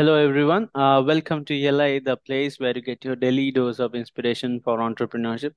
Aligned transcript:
Hello, 0.00 0.14
everyone. 0.14 0.70
Uh, 0.74 1.02
welcome 1.06 1.44
to 1.44 1.54
ELI, 1.54 1.98
the 1.98 2.16
place 2.16 2.58
where 2.58 2.74
you 2.74 2.80
get 2.80 3.04
your 3.04 3.16
daily 3.16 3.50
dose 3.50 3.78
of 3.78 3.94
inspiration 3.94 4.58
for 4.64 4.78
entrepreneurship. 4.78 5.52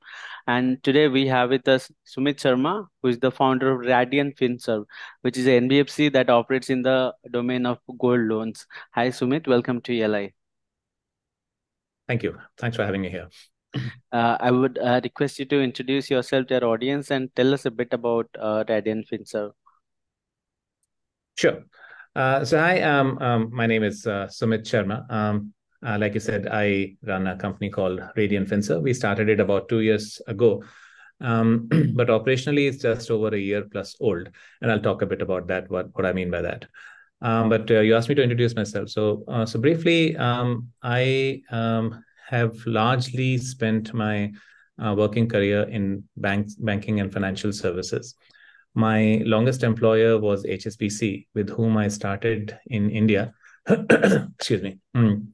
And 0.48 0.84
today 0.84 1.08
we 1.08 1.26
have 1.28 1.52
with 1.52 1.66
us 1.66 1.90
Sumit 2.06 2.42
Sharma, 2.42 2.88
who 3.02 3.08
is 3.08 3.20
the 3.20 3.32
founder 3.32 3.72
of 3.72 3.88
Radian 3.88 4.36
Finserv, 4.38 4.84
which 5.22 5.38
is 5.38 5.48
an 5.48 5.70
NBFC 5.70 6.12
that 6.12 6.30
operates 6.30 6.70
in 6.70 6.82
the 6.82 7.14
domain 7.32 7.66
of 7.66 7.80
gold 7.98 8.20
loans. 8.20 8.68
Hi, 8.92 9.08
Sumit. 9.12 9.48
Welcome 9.48 9.80
to 9.80 9.98
ELI. 9.98 10.34
Thank 12.10 12.24
you. 12.24 12.38
Thanks 12.58 12.76
for 12.76 12.84
having 12.84 13.00
me 13.00 13.10
here. 13.10 13.30
Uh, 14.12 14.38
I 14.42 14.52
would 14.52 14.78
uh, 14.78 15.00
request 15.06 15.40
you 15.40 15.46
to 15.46 15.62
introduce 15.62 16.10
yourself 16.10 16.48
to 16.48 16.56
our 16.56 16.66
audience 16.66 17.12
and 17.12 17.34
tell 17.34 17.54
us 17.54 17.64
a 17.66 17.72
bit 17.72 17.94
about 17.94 18.28
uh, 18.38 18.66
Radian 18.68 19.08
Finserv. 19.10 19.54
Sure. 21.38 21.64
Uh, 22.16 22.46
so 22.46 22.60
hi, 22.60 22.80
um, 22.82 23.18
um, 23.20 23.50
my 23.52 23.66
name 23.66 23.84
is 23.84 24.06
uh, 24.06 24.28
Sumit 24.28 24.64
Sharma. 24.64 25.12
Um, 25.12 25.52
uh, 25.84 25.98
like 26.00 26.14
you 26.14 26.20
said, 26.20 26.48
I 26.52 26.96
run 27.04 27.26
a 27.26 27.36
company 27.36 27.72
called 27.72 28.00
Radian 28.16 28.48
Finserv. 28.48 28.84
We 28.84 28.94
started 28.94 29.30
it 29.30 29.40
about 29.40 29.68
two 29.68 29.80
years 29.80 30.22
ago, 30.28 30.64
um, 31.22 31.68
but 31.96 32.10
operationally 32.10 32.68
it's 32.70 32.84
just 32.84 33.10
over 33.10 33.30
a 33.30 33.40
year 33.40 33.64
plus 33.64 33.96
old, 34.00 34.30
and 34.62 34.72
I'll 34.72 34.80
talk 34.80 35.02
a 35.02 35.08
bit 35.08 35.24
about 35.24 35.48
that. 35.48 35.72
What 35.72 35.88
what 35.94 36.06
I 36.06 36.14
mean 36.14 36.30
by 36.30 36.44
that. 36.44 36.66
Um, 37.24 37.50
but 37.50 37.72
uh, 37.72 37.80
you 37.80 37.96
asked 37.96 38.10
me 38.10 38.16
to 38.16 38.24
introduce 38.24 38.56
myself. 38.56 38.90
So 38.90 39.24
uh, 39.28 39.48
so 39.48 39.60
briefly, 39.60 40.16
um, 40.16 40.70
I 40.84 41.42
have 42.30 42.56
largely 42.68 43.40
spent 43.40 43.92
my 43.92 44.32
uh, 44.78 44.94
working 44.96 45.28
career 45.28 45.64
in 45.64 46.04
banks, 46.18 46.54
banking 46.56 47.00
and 47.00 47.12
financial 47.12 47.52
services. 47.52 48.16
My 48.74 49.22
longest 49.26 49.64
employer 49.64 50.18
was 50.18 50.46
HSBC, 50.46 51.28
with 51.34 51.50
whom 51.50 51.78
I 51.78 51.88
started 51.88 52.58
in 52.68 52.90
India. 52.90 53.34
Excuse 53.70 54.62
me. 54.62 54.80
Mm. 54.96 55.28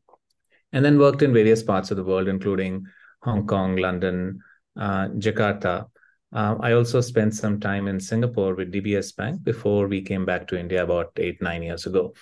And 0.74 0.86
then 0.86 1.00
worked 1.00 1.22
in 1.22 1.34
various 1.34 1.64
parts 1.64 1.90
of 1.92 1.98
the 1.98 2.04
world, 2.04 2.28
including 2.28 2.86
Hong 3.24 3.48
Kong, 3.48 3.78
London, 3.78 4.40
uh, 4.78 5.08
Jakarta. 5.10 5.88
Uh, 6.32 6.56
I 6.60 6.74
also 6.74 7.02
spent 7.02 7.34
some 7.34 7.60
time 7.60 7.88
in 7.88 8.00
Singapore 8.00 8.54
with 8.54 8.72
DBS 8.72 9.16
Bank 9.16 9.44
before 9.44 9.88
we 9.88 10.02
came 10.02 10.26
back 10.26 10.48
to 10.48 10.60
India 10.60 10.84
about 10.84 11.12
eight, 11.18 11.42
nine 11.42 11.64
years 11.64 11.86
ago. 11.86 12.14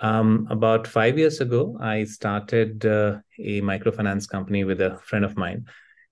Um, 0.00 0.46
about 0.50 0.86
five 0.86 1.18
years 1.18 1.40
ago, 1.40 1.76
I 1.80 2.04
started 2.04 2.84
uh, 2.86 3.18
a 3.38 3.60
microfinance 3.60 4.28
company 4.28 4.64
with 4.64 4.80
a 4.80 4.98
friend 4.98 5.24
of 5.24 5.36
mine 5.36 5.66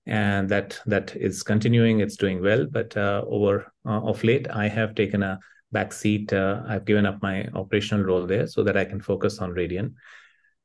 and 0.06 0.48
that 0.48 0.80
that 0.86 1.14
is 1.16 1.42
continuing. 1.42 2.00
It's 2.00 2.16
doing 2.16 2.42
well, 2.42 2.66
but 2.70 2.96
uh, 2.96 3.24
over 3.26 3.72
uh, 3.86 4.00
of 4.00 4.22
late, 4.24 4.48
I 4.50 4.68
have 4.68 4.94
taken 4.94 5.22
a 5.22 5.38
back 5.70 5.92
seat. 5.92 6.32
Uh, 6.32 6.62
I've 6.66 6.84
given 6.84 7.06
up 7.06 7.22
my 7.22 7.46
operational 7.54 8.04
role 8.04 8.26
there 8.26 8.46
so 8.46 8.62
that 8.64 8.76
I 8.76 8.84
can 8.84 9.00
focus 9.00 9.38
on 9.38 9.52
Radian. 9.52 9.94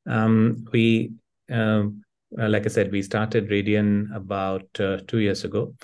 Um, 0.06 0.64
we, 0.72 1.12
um, 1.50 2.02
like 2.30 2.66
I 2.66 2.68
said, 2.68 2.92
we 2.92 3.02
started 3.02 3.48
Radian 3.48 4.14
about 4.14 4.68
uh, 4.80 4.98
two 5.06 5.18
years 5.18 5.44
ago. 5.44 5.74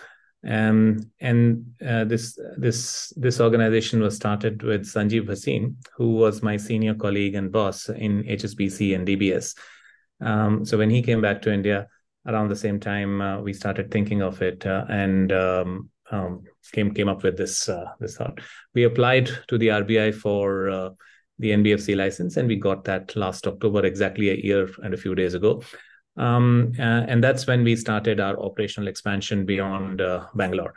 Um, 0.46 1.11
and 1.20 1.74
uh, 1.86 2.05
this 2.05 2.39
this 2.58 3.14
this 3.16 3.41
organization 3.41 4.00
was 4.00 4.14
started 4.14 4.62
with 4.62 4.84
Sanjeev 4.84 5.27
Bhasin, 5.27 5.77
who 5.96 6.16
was 6.16 6.42
my 6.42 6.58
senior 6.58 6.94
colleague 6.94 7.34
and 7.34 7.50
boss 7.50 7.89
in 7.89 8.24
HSBC 8.24 8.94
and 8.94 9.08
DBS. 9.08 9.56
Um, 10.20 10.64
so 10.66 10.77
when 10.77 10.91
he 10.91 11.00
came 11.00 11.22
back 11.22 11.41
to 11.42 11.52
India, 11.52 11.89
around 12.27 12.48
the 12.48 12.56
same 12.56 12.80
time 12.80 13.20
uh, 13.20 13.41
we 13.41 13.53
started 13.53 13.91
thinking 13.91 14.22
of 14.22 14.41
it 14.42 14.64
uh, 14.67 14.84
and 14.89 15.33
um, 15.33 15.91
um, 16.11 16.44
came 16.72 16.92
came 16.92 17.08
up 17.08 17.22
with 17.22 17.36
this 17.36 17.69
uh, 17.69 17.86
this 18.00 18.17
thought. 18.17 18.41
We 18.75 18.84
applied 18.84 19.30
to 19.48 19.58
the 19.58 19.69
RBI 19.69 20.14
for 20.14 20.69
uh, 20.69 20.91
the 21.39 21.50
NBFC 21.50 21.97
license, 21.97 22.36
and 22.36 22.48
we 22.48 22.56
got 22.56 22.84
that 22.84 23.14
last 23.17 23.47
October, 23.47 23.84
exactly 23.84 24.30
a 24.30 24.36
year 24.36 24.69
and 24.83 24.95
a 24.95 24.98
few 24.98 25.14
days 25.14 25.34
ago. 25.34 25.62
Um, 26.17 26.72
uh, 26.78 27.06
and 27.08 27.25
that's 27.25 27.47
when 27.47 27.64
we 27.64 27.75
started 27.75 28.20
our 28.20 28.39
operational 28.39 28.89
expansion 28.89 29.45
beyond 29.45 30.01
uh, 30.01 30.27
Bangalore. 30.34 30.74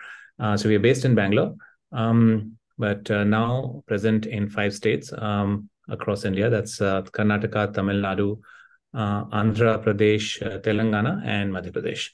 so 0.56 0.68
we 0.68 0.76
are 0.76 0.80
based 0.80 1.06
in 1.06 1.14
Bangalore, 1.14 1.56
um, 1.92 2.58
but 2.78 3.10
now 3.10 3.84
present 3.88 4.26
in 4.26 4.50
five 4.50 4.74
states 4.74 5.14
um, 5.18 5.70
across 5.90 6.26
India. 6.26 6.50
That's 6.50 6.80
Karnataka, 6.80 7.74
Tamil 7.74 8.02
Nadu, 8.02 8.40
Andhra 8.96 9.84
Pradesh, 9.84 10.42
uh, 10.42 10.60
Telangana, 10.60 11.22
and 11.26 11.52
Madhya 11.52 11.72
Pradesh. 11.72 12.10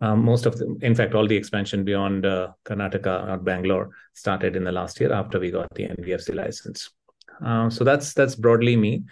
Um, 0.00 0.24
most 0.24 0.44
of 0.46 0.58
the, 0.58 0.76
in 0.82 0.94
fact, 0.94 1.14
all 1.14 1.26
the 1.26 1.36
expansion 1.36 1.84
beyond 1.84 2.26
uh, 2.26 2.48
Karnataka 2.64 3.28
or 3.28 3.38
Bangalore 3.38 3.90
started 4.12 4.56
in 4.56 4.64
the 4.64 4.72
last 4.72 5.00
year 5.00 5.12
after 5.12 5.38
we 5.38 5.50
got 5.50 5.72
the 5.74 5.84
NBFC 5.84 6.34
license. 6.34 6.90
Um, 7.40 7.70
so 7.70 7.84
that's 7.84 8.12
that's 8.12 8.34
broadly 8.34 8.76
me. 8.76 9.04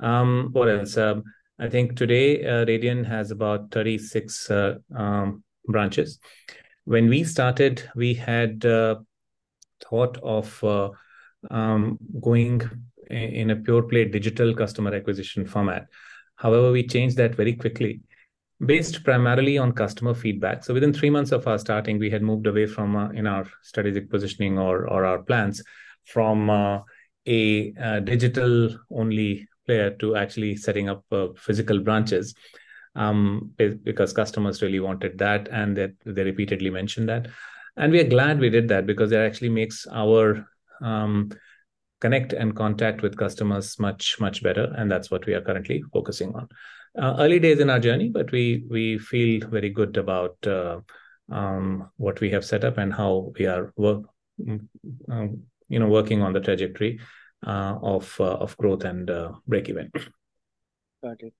Um, 0.00 0.48
what 0.52 0.68
else? 0.68 0.96
Um, 0.96 1.24
I 1.58 1.68
think 1.68 1.96
today 1.96 2.44
uh, 2.44 2.64
Radian 2.64 3.06
has 3.06 3.30
about 3.30 3.70
36 3.70 4.50
uh, 4.50 4.74
um, 4.94 5.44
branches. 5.66 6.18
When 6.84 7.08
we 7.08 7.22
started, 7.24 7.88
we 7.94 8.14
had 8.14 8.64
uh, 8.64 8.96
thought 9.88 10.18
of 10.22 10.64
um, 11.50 11.98
going 12.20 12.62
in 13.10 13.50
a 13.50 13.56
pure 13.56 13.82
play 13.82 14.04
digital 14.06 14.54
customer 14.54 14.94
acquisition 14.94 15.46
format. 15.46 15.86
However, 16.40 16.72
we 16.72 16.86
changed 16.86 17.16
that 17.18 17.34
very 17.34 17.54
quickly 17.54 18.00
based 18.64 19.04
primarily 19.04 19.56
on 19.58 19.72
customer 19.72 20.14
feedback. 20.14 20.64
So 20.64 20.74
within 20.74 20.92
three 20.92 21.10
months 21.10 21.32
of 21.32 21.46
our 21.46 21.58
starting, 21.58 21.98
we 21.98 22.10
had 22.10 22.22
moved 22.22 22.46
away 22.46 22.66
from 22.66 22.96
uh, 22.96 23.10
in 23.10 23.26
our 23.26 23.46
strategic 23.62 24.10
positioning 24.10 24.58
or 24.58 24.88
or 24.88 25.04
our 25.04 25.22
plans 25.22 25.62
from 26.06 26.50
uh, 26.50 26.80
a, 27.26 27.72
a 27.78 28.00
digital 28.00 28.70
only 28.90 29.48
player 29.66 29.90
to 30.00 30.16
actually 30.16 30.56
setting 30.56 30.88
up 30.88 31.04
uh, 31.12 31.28
physical 31.36 31.78
branches 31.78 32.34
um, 32.96 33.52
because 33.56 34.12
customers 34.12 34.62
really 34.62 34.80
wanted 34.80 35.18
that 35.18 35.48
and 35.48 35.76
that 35.76 35.92
they 36.04 36.24
repeatedly 36.24 36.70
mentioned 36.70 37.08
that. 37.08 37.28
And 37.76 37.92
we 37.92 38.00
are 38.00 38.08
glad 38.08 38.40
we 38.40 38.50
did 38.50 38.68
that 38.68 38.86
because 38.86 39.12
it 39.12 39.18
actually 39.18 39.50
makes 39.50 39.86
our 39.92 40.46
um, 40.82 41.30
connect 42.00 42.32
and 42.32 42.56
contact 42.56 43.02
with 43.02 43.16
customers 43.16 43.78
much 43.78 44.18
much 44.20 44.42
better 44.42 44.72
and 44.76 44.90
that's 44.90 45.10
what 45.10 45.26
we 45.26 45.34
are 45.34 45.40
currently 45.40 45.82
focusing 45.92 46.34
on. 46.34 46.48
Uh, 46.98 47.14
early 47.20 47.38
days 47.38 47.60
in 47.60 47.70
our 47.70 47.78
journey 47.78 48.08
but 48.08 48.32
we 48.32 48.64
we 48.68 48.98
feel 48.98 49.46
very 49.48 49.70
good 49.70 49.96
about 49.96 50.36
uh, 50.46 50.80
um, 51.30 51.88
what 51.96 52.20
we 52.20 52.30
have 52.30 52.44
set 52.44 52.64
up 52.64 52.78
and 52.78 52.92
how 52.92 53.32
we 53.38 53.46
are 53.46 53.72
work 53.76 54.02
um, 55.08 55.42
you 55.68 55.78
know 55.78 55.88
working 55.88 56.22
on 56.22 56.32
the 56.32 56.40
trajectory 56.40 56.98
uh, 57.46 57.78
of 57.82 58.16
uh, 58.20 58.36
of 58.36 58.56
growth 58.56 58.84
and 58.84 59.10
uh, 59.10 59.32
break 59.46 59.68
even. 59.68 59.90
Got 61.02 61.22
it. 61.22 61.34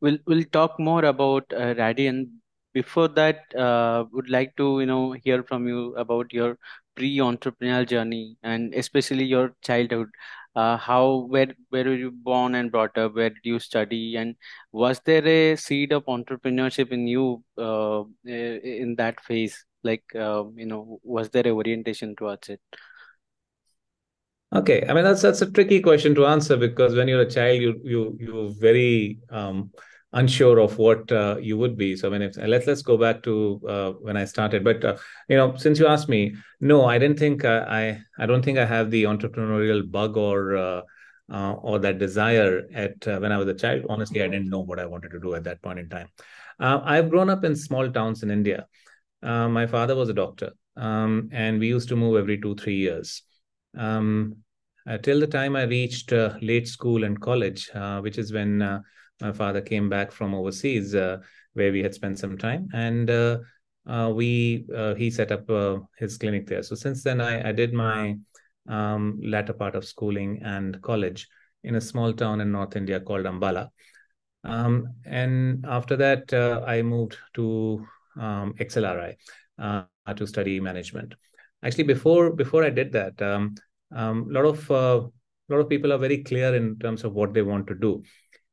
We'll 0.00 0.18
we'll 0.26 0.44
talk 0.44 0.78
more 0.78 1.04
about 1.04 1.52
uh, 1.52 1.74
Radian 1.74 2.38
before 2.72 3.08
that 3.08 3.54
uh, 3.54 4.04
would 4.12 4.28
like 4.30 4.56
to 4.56 4.80
you 4.80 4.86
know 4.86 5.12
hear 5.12 5.42
from 5.42 5.66
you 5.68 5.94
about 5.96 6.32
your 6.32 6.58
pre-entrepreneurial 6.94 7.86
journey 7.88 8.36
and 8.42 8.74
especially 8.74 9.24
your 9.24 9.54
childhood. 9.62 10.08
Uh, 10.54 10.76
how 10.76 11.26
where 11.30 11.54
where 11.70 11.84
were 11.84 11.94
you 11.94 12.10
born 12.10 12.54
and 12.54 12.70
brought 12.70 12.96
up? 12.98 13.14
Where 13.14 13.30
did 13.30 13.44
you 13.44 13.58
study? 13.58 14.16
And 14.16 14.36
was 14.70 15.00
there 15.00 15.26
a 15.26 15.56
seed 15.56 15.92
of 15.92 16.04
entrepreneurship 16.04 16.92
in 16.92 17.06
you 17.06 17.42
uh, 17.56 18.02
in 18.24 18.94
that 18.98 19.20
phase? 19.20 19.64
Like 19.82 20.04
uh, 20.14 20.44
you 20.54 20.66
know 20.66 21.00
was 21.02 21.30
there 21.30 21.46
a 21.46 21.52
orientation 21.52 22.14
towards 22.16 22.50
it? 22.50 22.60
Okay 24.54 24.84
i 24.86 24.92
mean 24.92 25.02
that's 25.02 25.22
that's 25.22 25.40
a 25.40 25.50
tricky 25.50 25.80
question 25.80 26.14
to 26.14 26.26
answer 26.26 26.58
because 26.58 26.94
when 26.94 27.08
you're 27.08 27.22
a 27.22 27.30
child 27.30 27.58
you 27.58 27.80
you 27.84 28.16
you 28.20 28.54
very 28.60 29.18
um 29.30 29.70
unsure 30.12 30.58
of 30.58 30.78
what 30.78 31.10
uh, 31.10 31.36
you 31.40 31.56
would 31.56 31.76
be. 31.76 31.96
So 31.96 32.10
when 32.10 32.22
if 32.22 32.36
let's 32.36 32.66
let's 32.66 32.82
go 32.82 32.96
back 32.96 33.22
to 33.22 33.60
uh, 33.68 33.90
when 33.92 34.16
I 34.16 34.24
started. 34.24 34.64
But 34.64 34.84
uh, 34.84 34.96
you 35.28 35.36
know, 35.36 35.56
since 35.56 35.78
you 35.78 35.86
asked 35.86 36.08
me, 36.08 36.36
no, 36.60 36.84
I 36.84 36.98
didn't 36.98 37.18
think 37.18 37.44
uh, 37.44 37.64
I 37.68 38.00
I 38.18 38.26
don't 38.26 38.44
think 38.44 38.58
I 38.58 38.64
have 38.64 38.90
the 38.90 39.04
entrepreneurial 39.04 39.90
bug 39.90 40.16
or 40.16 40.56
uh, 40.56 40.80
uh, 41.32 41.52
or 41.54 41.78
that 41.78 41.98
desire 41.98 42.68
at 42.74 43.06
when 43.06 43.32
I 43.32 43.38
was 43.38 43.48
a 43.48 43.54
child. 43.54 43.86
Honestly, 43.88 44.22
I 44.22 44.28
didn't 44.28 44.50
know 44.50 44.60
what 44.60 44.78
I 44.78 44.86
wanted 44.86 45.10
to 45.12 45.20
do 45.20 45.34
at 45.34 45.44
that 45.44 45.62
point 45.62 45.78
in 45.78 45.88
time. 45.88 46.08
I've 46.60 47.10
grown 47.10 47.30
up 47.30 47.44
in 47.44 47.56
small 47.56 47.90
towns 47.90 48.22
in 48.22 48.30
India. 48.30 48.66
my 49.22 49.66
father 49.66 49.96
was 49.96 50.08
a 50.08 50.14
doctor, 50.14 50.52
um, 50.76 51.30
and 51.32 51.58
we 51.58 51.68
used 51.68 51.88
to 51.88 51.96
move 51.96 52.16
every 52.16 52.40
two 52.40 52.54
three 52.54 52.76
years. 52.76 53.22
Um, 53.76 54.36
till 55.02 55.20
the 55.20 55.26
time 55.26 55.56
I 55.56 55.62
reached 55.62 56.12
late 56.12 56.68
school 56.68 57.04
and 57.04 57.18
college, 57.18 57.70
which 58.02 58.18
is 58.18 58.32
when 58.32 58.82
my 59.20 59.32
father 59.32 59.60
came 59.60 59.88
back 59.88 60.10
from 60.10 60.34
overseas 60.34 60.94
uh, 60.94 61.18
where 61.54 61.72
we 61.72 61.82
had 61.82 61.94
spent 61.94 62.18
some 62.18 62.36
time 62.36 62.68
and 62.72 63.10
uh, 63.10 63.38
uh, 63.86 64.10
we 64.14 64.66
he 64.96 65.10
set 65.10 65.32
up 65.32 65.46
his 65.98 66.18
clinic 66.18 66.46
there. 66.46 66.62
So 66.62 66.74
since 66.74 67.02
then 67.02 67.20
i, 67.20 67.48
I 67.48 67.52
did 67.52 67.72
my 67.72 68.16
um, 68.68 69.20
latter 69.22 69.52
part 69.52 69.74
of 69.74 69.84
schooling 69.84 70.40
and 70.44 70.80
college 70.82 71.28
in 71.64 71.76
a 71.76 71.80
small 71.80 72.12
town 72.12 72.40
in 72.40 72.52
north 72.52 72.76
india 72.76 73.00
called 73.00 73.26
ambala. 73.26 73.68
Um, 74.44 74.94
and 75.04 75.64
after 75.68 75.96
that 75.96 76.32
i 76.66 76.82
moved 76.82 77.16
to 77.34 77.86
um, 78.20 78.54
xlri 78.58 79.16
to 80.16 80.26
study 80.26 80.58
management. 80.60 81.14
Actually 81.64 81.84
before 81.84 82.32
before 82.32 82.64
i 82.64 82.70
did 82.70 82.92
that 82.92 83.20
um, 83.22 83.54
a 83.94 84.02
um, 84.02 84.26
lot 84.28 84.44
of 84.44 84.70
a 84.70 84.74
uh, 84.74 85.08
lot 85.48 85.60
of 85.60 85.68
people 85.68 85.92
are 85.92 85.98
very 85.98 86.22
clear 86.22 86.54
in 86.54 86.78
terms 86.78 87.04
of 87.04 87.12
what 87.12 87.34
they 87.34 87.42
want 87.42 87.66
to 87.66 87.74
do 87.74 88.02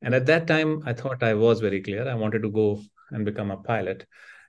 And 0.01 0.16
at 0.16 0.25
that 0.28 0.48
time, 0.48 0.81
I 0.86 0.94
thought 0.94 1.24
I 1.24 1.34
was 1.34 1.60
very 1.60 1.81
clear. 1.81 2.07
I 2.07 2.16
wanted 2.16 2.42
to 2.44 2.50
go 2.50 2.81
and 3.12 3.25
become 3.25 3.51
a 3.51 3.57
pilot. 3.57 4.06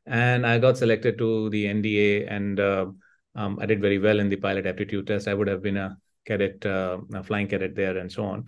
And 0.06 0.46
I 0.46 0.58
got 0.58 0.78
selected 0.78 1.18
to 1.18 1.50
the 1.50 1.66
NDA, 1.66 2.30
and 2.30 2.58
uh, 2.58 2.86
um, 3.34 3.58
I 3.60 3.66
did 3.66 3.80
very 3.80 3.98
well 3.98 4.20
in 4.20 4.28
the 4.28 4.36
pilot 4.36 4.66
aptitude 4.66 5.06
test. 5.06 5.28
I 5.28 5.34
would 5.34 5.48
have 5.48 5.62
been 5.62 5.76
a 5.76 5.96
cadet, 6.24 6.64
uh, 6.64 6.98
a 7.14 7.22
flying 7.22 7.48
cadet 7.48 7.74
there, 7.74 7.98
and 7.98 8.10
so 8.10 8.24
on. 8.24 8.46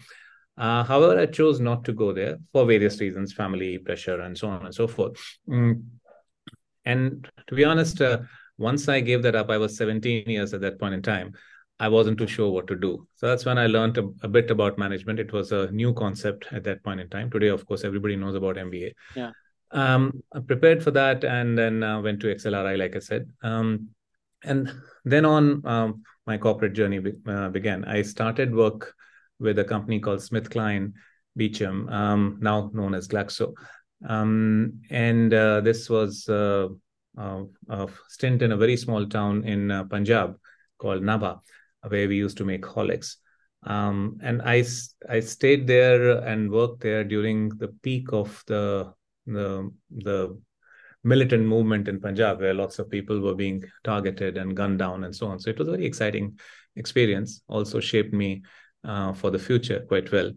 Uh, 0.56 0.84
however, 0.84 1.18
I 1.18 1.26
chose 1.26 1.60
not 1.60 1.84
to 1.84 1.92
go 1.92 2.12
there 2.12 2.38
for 2.52 2.66
various 2.66 3.00
reasons, 3.00 3.32
family 3.32 3.78
pressure, 3.78 4.20
and 4.20 4.36
so 4.36 4.48
on 4.48 4.64
and 4.64 4.74
so 4.74 4.86
forth. 4.86 5.16
Mm. 5.48 5.84
And 6.84 7.28
to 7.46 7.54
be 7.54 7.64
honest, 7.64 8.00
uh, 8.00 8.18
once 8.58 8.88
I 8.88 9.00
gave 9.00 9.22
that 9.22 9.34
up, 9.34 9.50
I 9.50 9.58
was 9.58 9.76
17 9.76 10.28
years 10.28 10.52
at 10.52 10.60
that 10.60 10.78
point 10.78 10.94
in 10.94 11.02
time. 11.02 11.32
I 11.82 11.88
wasn't 11.88 12.16
too 12.16 12.28
sure 12.28 12.48
what 12.52 12.68
to 12.68 12.76
do. 12.76 13.08
So 13.16 13.26
that's 13.26 13.44
when 13.44 13.58
I 13.58 13.66
learned 13.66 13.98
a, 13.98 14.08
a, 14.22 14.28
bit 14.28 14.52
about 14.52 14.78
management. 14.78 15.18
It 15.18 15.32
was 15.32 15.50
a 15.50 15.68
new 15.72 15.92
concept 15.92 16.46
at 16.52 16.62
that 16.62 16.84
point 16.84 17.00
in 17.00 17.08
time. 17.08 17.28
Today, 17.28 17.48
of 17.48 17.66
course, 17.66 17.82
everybody 17.82 18.14
knows 18.14 18.36
about 18.36 18.54
MBA. 18.54 18.92
Yeah. 19.16 19.32
Um, 19.72 20.22
I 20.32 20.38
prepared 20.38 20.84
for 20.84 20.92
that 20.92 21.24
and 21.24 21.58
then 21.58 21.82
uh, 21.82 22.00
went 22.00 22.20
to 22.20 22.32
XLRI, 22.32 22.78
like 22.78 22.94
I 22.94 23.00
said. 23.00 23.28
Um, 23.42 23.88
and 24.44 24.72
then 25.04 25.24
on, 25.24 25.66
um, 25.66 26.02
my 26.24 26.38
corporate 26.38 26.74
journey 26.74 27.00
be, 27.00 27.14
uh, 27.26 27.48
began. 27.48 27.84
I 27.84 28.02
started 28.02 28.54
work 28.54 28.94
with 29.40 29.58
a 29.58 29.64
company 29.64 29.98
called 29.98 30.20
SmithKline 30.20 30.92
Beecham, 31.36 31.88
um, 31.88 32.38
now 32.40 32.70
known 32.72 32.94
as 32.94 33.08
Glaxo. 33.08 33.54
Um, 34.06 34.82
and 34.88 35.34
uh, 35.34 35.62
this 35.62 35.90
was 35.90 36.28
uh, 36.28 36.68
uh, 37.18 37.42
a 37.68 37.88
stint 38.08 38.42
in 38.42 38.52
a 38.52 38.56
very 38.56 38.76
small 38.76 39.04
town 39.06 39.42
in 39.42 39.72
uh, 39.72 39.82
Punjab 39.82 40.38
called 40.78 41.02
Nabha, 41.02 41.40
where 41.88 42.08
we 42.08 42.16
used 42.16 42.38
to 42.38 42.44
make 42.44 42.62
Horlicks. 42.62 43.16
Um, 43.64 44.18
and 44.22 44.42
I, 44.42 44.64
I 45.08 45.20
stayed 45.20 45.66
there 45.66 46.18
and 46.18 46.50
worked 46.50 46.80
there 46.80 47.04
during 47.04 47.50
the 47.50 47.68
peak 47.82 48.12
of 48.12 48.42
the, 48.46 48.92
the, 49.26 49.70
the 49.90 50.38
militant 51.04 51.46
movement 51.46 51.88
in 51.88 52.00
Punjab, 52.00 52.40
where 52.40 52.54
lots 52.54 52.78
of 52.78 52.90
people 52.90 53.20
were 53.20 53.34
being 53.34 53.64
targeted 53.84 54.36
and 54.36 54.56
gunned 54.56 54.78
down 54.78 55.04
and 55.04 55.14
so 55.14 55.26
on. 55.28 55.38
So 55.38 55.50
it 55.50 55.58
was 55.58 55.68
a 55.68 55.72
very 55.72 55.86
exciting 55.86 56.38
experience. 56.76 57.42
Also 57.48 57.80
shaped 57.80 58.12
me 58.12 58.42
uh, 58.84 59.12
for 59.12 59.30
the 59.30 59.38
future 59.38 59.80
quite 59.80 60.10
well. 60.10 60.32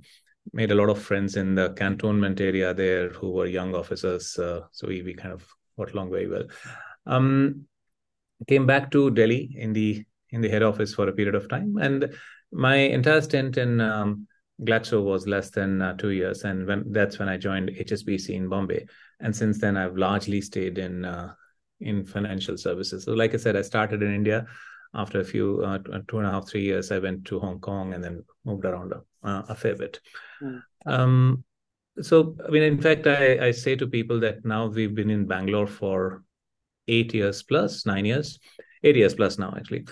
Made 0.54 0.72
a 0.72 0.76
lot 0.76 0.90
of 0.90 1.02
friends 1.02 1.38
in 1.38 1.56
the 1.56 1.74
cantonment 1.74 2.40
area 2.40 2.74
there 2.74 3.10
who 3.10 3.32
were 3.32 3.48
young 3.48 3.74
officers. 3.74 4.38
Uh, 4.38 4.62
so 4.72 4.88
we, 4.88 5.02
we 5.02 5.14
kind 5.16 5.34
of 5.34 5.44
got 5.78 5.92
along 5.94 6.12
very 6.12 6.28
well. 6.28 6.46
Um, 7.08 7.66
came 8.48 8.68
back 8.68 8.92
to 8.92 9.10
Delhi 9.10 9.56
in 9.58 9.74
the 9.74 10.06
in 10.36 10.42
the 10.42 10.50
head 10.50 10.64
office 10.64 10.94
for 10.94 11.08
a 11.08 11.14
period 11.14 11.36
of 11.36 11.50
time, 11.50 11.78
and 11.78 12.14
my 12.52 12.76
entire 12.76 13.22
stint 13.22 13.58
in 13.58 13.82
um, 13.82 14.28
Glaxo 14.62 15.04
was 15.04 15.28
less 15.28 15.50
than 15.50 15.82
uh, 15.82 15.96
two 15.98 16.12
years, 16.12 16.44
and 16.44 16.68
when 16.68 16.92
that's 16.92 17.20
when 17.20 17.30
I 17.30 17.38
joined 17.38 17.70
HSBC 17.70 18.30
in 18.30 18.50
Bombay, 18.50 18.86
and 19.20 19.36
since 19.36 19.60
then 19.60 19.76
I've 19.78 19.98
largely 19.98 20.42
stayed 20.42 20.78
in 20.78 21.06
uh, 21.06 21.34
in 21.82 22.06
financial 22.06 22.58
services. 22.58 23.06
So, 23.06 23.14
like 23.14 23.34
I 23.34 23.38
said, 23.38 23.56
I 23.56 23.62
started 23.62 24.02
in 24.02 24.14
India. 24.14 24.46
After 24.94 25.20
a 25.20 25.26
few 25.26 25.62
uh, 25.62 25.80
two 26.08 26.20
and 26.20 26.28
a 26.28 26.32
half 26.32 26.48
three 26.48 26.64
years, 26.64 26.90
I 26.90 27.00
went 27.00 27.26
to 27.26 27.40
Hong 27.40 27.60
Kong 27.60 27.94
and 27.94 28.02
then 28.02 28.24
moved 28.46 28.64
around 28.64 28.94
a, 28.94 29.28
uh, 29.28 29.44
a 29.50 29.56
fair 29.56 29.76
bit. 29.76 30.00
Mm. 30.42 30.62
Um, 30.86 31.44
so, 32.02 32.38
I 32.48 32.50
mean, 32.50 32.64
in 32.64 32.80
fact, 32.80 33.06
I, 33.06 33.48
I 33.48 33.52
say 33.52 33.76
to 33.76 33.88
people 33.88 34.22
that 34.22 34.46
now 34.46 34.68
we've 34.68 34.96
been 34.96 35.10
in 35.10 35.28
Bangalore 35.28 35.68
for 35.68 36.24
eight 36.88 37.14
years 37.14 37.44
plus, 37.44 37.86
nine 37.86 38.06
years, 38.06 38.40
eight 38.84 38.96
years 38.96 39.16
plus 39.16 39.38
now 39.38 39.54
actually, 39.58 39.86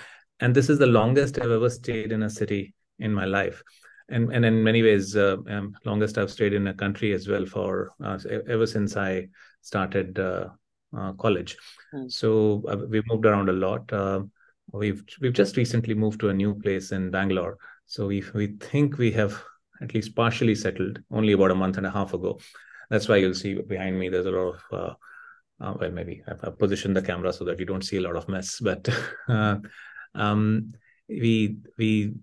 and 0.43 0.53
this 0.53 0.69
is 0.69 0.77
the 0.79 0.93
longest 0.99 1.39
I've 1.39 1.57
ever 1.59 1.69
stayed 1.69 2.11
in 2.11 2.23
a 2.23 2.29
city 2.29 2.73
in 2.99 3.13
my 3.13 3.25
life 3.25 3.63
and 4.09 4.31
and 4.33 4.45
in 4.45 4.63
many 4.63 4.83
ways, 4.83 5.15
uh, 5.15 5.37
um, 5.47 5.75
longest 5.85 6.17
I've 6.17 6.31
stayed 6.31 6.53
in 6.53 6.67
a 6.67 6.73
country 6.73 7.13
as 7.13 7.27
well 7.27 7.45
for 7.45 7.91
uh, 8.03 8.19
ever 8.47 8.65
since 8.65 8.97
I 8.97 9.27
started 9.61 10.19
uh, 10.19 10.49
uh 10.95 11.13
college. 11.13 11.57
Mm. 11.93 12.11
So 12.11 12.63
uh, 12.67 12.77
we've 12.89 13.07
moved 13.07 13.25
around 13.25 13.49
a 13.49 13.53
lot. 13.53 13.91
Uh, 13.91 14.23
we've 14.71 15.03
we've 15.21 15.33
just 15.33 15.57
recently 15.57 15.93
moved 15.93 16.19
to 16.21 16.29
a 16.29 16.33
new 16.33 16.53
place 16.55 16.91
in 16.91 17.11
Bangalore. 17.11 17.57
So 17.85 18.07
we 18.07 18.23
we 18.33 18.47
think 18.59 18.97
we 18.97 19.11
have 19.13 19.41
at 19.81 19.93
least 19.93 20.15
partially 20.15 20.55
settled 20.55 20.99
only 21.11 21.33
about 21.33 21.51
a 21.51 21.55
month 21.55 21.77
and 21.77 21.87
a 21.87 21.91
half 21.91 22.13
ago. 22.13 22.39
That's 22.89 23.07
why 23.07 23.17
you'll 23.17 23.33
see 23.33 23.55
behind 23.55 23.97
me 23.97 24.09
there's 24.09 24.25
a 24.25 24.31
lot 24.31 24.55
of 24.55 24.61
uh, 24.71 24.93
well, 25.59 25.91
maybe 25.91 26.21
I've, 26.27 26.43
I've, 26.43 26.59
positioned 26.59 26.95
the 26.95 27.01
camera 27.01 27.31
so 27.31 27.45
that 27.45 27.59
you 27.59 27.65
don't 27.65 27.83
see 27.85 27.97
a 27.97 28.01
lot 28.01 28.17
of 28.17 28.27
mess. 28.27 28.59
But 28.59 28.89
uh, 29.29 29.57
um, 30.15 30.73
we 31.07 31.57
we 31.77 32.13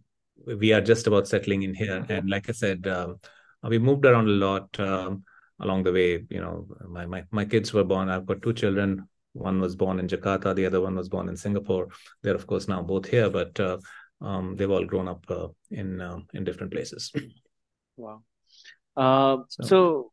we 0.47 0.73
are 0.73 0.81
just 0.81 1.07
about 1.07 1.29
settling 1.29 1.63
in 1.63 1.75
here. 1.75 2.05
And 2.09 2.29
like 2.29 2.49
I 2.49 2.53
said, 2.53 2.87
um, 2.87 3.21
we 3.63 3.79
moved 3.79 4.05
around 4.05 4.29
a 4.29 4.33
lot 4.33 4.79
um, 4.81 5.25
along 5.61 5.85
the 5.85 5.93
way. 5.93 6.25
You 6.29 6.41
know, 6.41 6.67
my, 6.89 7.07
my 7.07 7.25
my 7.31 7.45
kids 7.45 7.73
were 7.73 7.85
born. 7.85 8.09
I've 8.09 8.27
got 8.27 8.43
two 8.43 8.53
children. 8.53 9.09
One 9.33 9.61
was 9.61 9.77
born 9.77 10.01
in 10.01 10.09
Jakarta. 10.09 10.55
The 10.55 10.67
other 10.67 10.81
one 10.81 10.97
was 10.97 11.09
born 11.09 11.29
in 11.29 11.37
Singapore. 11.37 11.89
They're 12.23 12.35
of 12.35 12.47
course 12.47 12.69
now 12.69 12.83
both 12.83 13.07
here, 13.07 13.31
but 13.31 13.59
uh, 13.61 13.79
um, 14.21 14.57
they've 14.57 14.71
all 14.71 14.85
grown 14.85 15.09
up 15.09 15.25
uh, 15.29 15.49
in 15.71 16.01
uh, 16.01 16.19
in 16.35 16.45
different 16.45 16.73
places. 16.73 17.13
Wow. 17.97 18.23
Uh, 18.97 19.39
so, 19.49 19.63
so, 19.63 20.13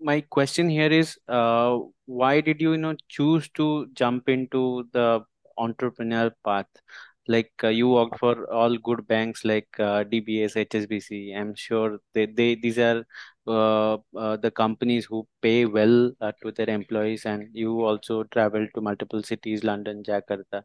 my 0.00 0.22
question 0.22 0.68
here 0.68 0.90
is, 0.90 1.18
uh, 1.28 1.78
why 2.06 2.40
did 2.40 2.60
you, 2.60 2.72
you 2.72 2.78
know 2.78 2.96
choose 3.08 3.48
to 3.50 3.86
jump 3.92 4.28
into 4.28 4.88
the 4.92 5.20
entrepreneurial 5.58 6.32
path? 6.44 6.66
like 7.28 7.52
uh, 7.62 7.68
you 7.68 7.88
worked 7.88 8.18
for 8.18 8.50
all 8.52 8.76
good 8.78 9.06
banks 9.06 9.44
like 9.44 9.68
uh, 9.78 10.02
DBS, 10.04 10.56
HSBC. 10.56 11.32
I'm 11.34 11.54
sure 11.54 11.98
they, 12.14 12.26
they 12.26 12.56
these 12.56 12.78
are 12.78 13.04
uh, 13.46 13.94
uh, 14.16 14.36
the 14.36 14.50
companies 14.50 15.04
who 15.04 15.26
pay 15.40 15.64
well 15.66 16.10
uh, 16.20 16.32
to 16.42 16.50
their 16.52 16.68
employees, 16.70 17.24
and 17.26 17.48
you 17.52 17.84
also 17.84 18.24
traveled 18.24 18.68
to 18.74 18.80
multiple 18.80 19.22
cities, 19.22 19.62
London, 19.64 20.02
Jakarta, 20.02 20.62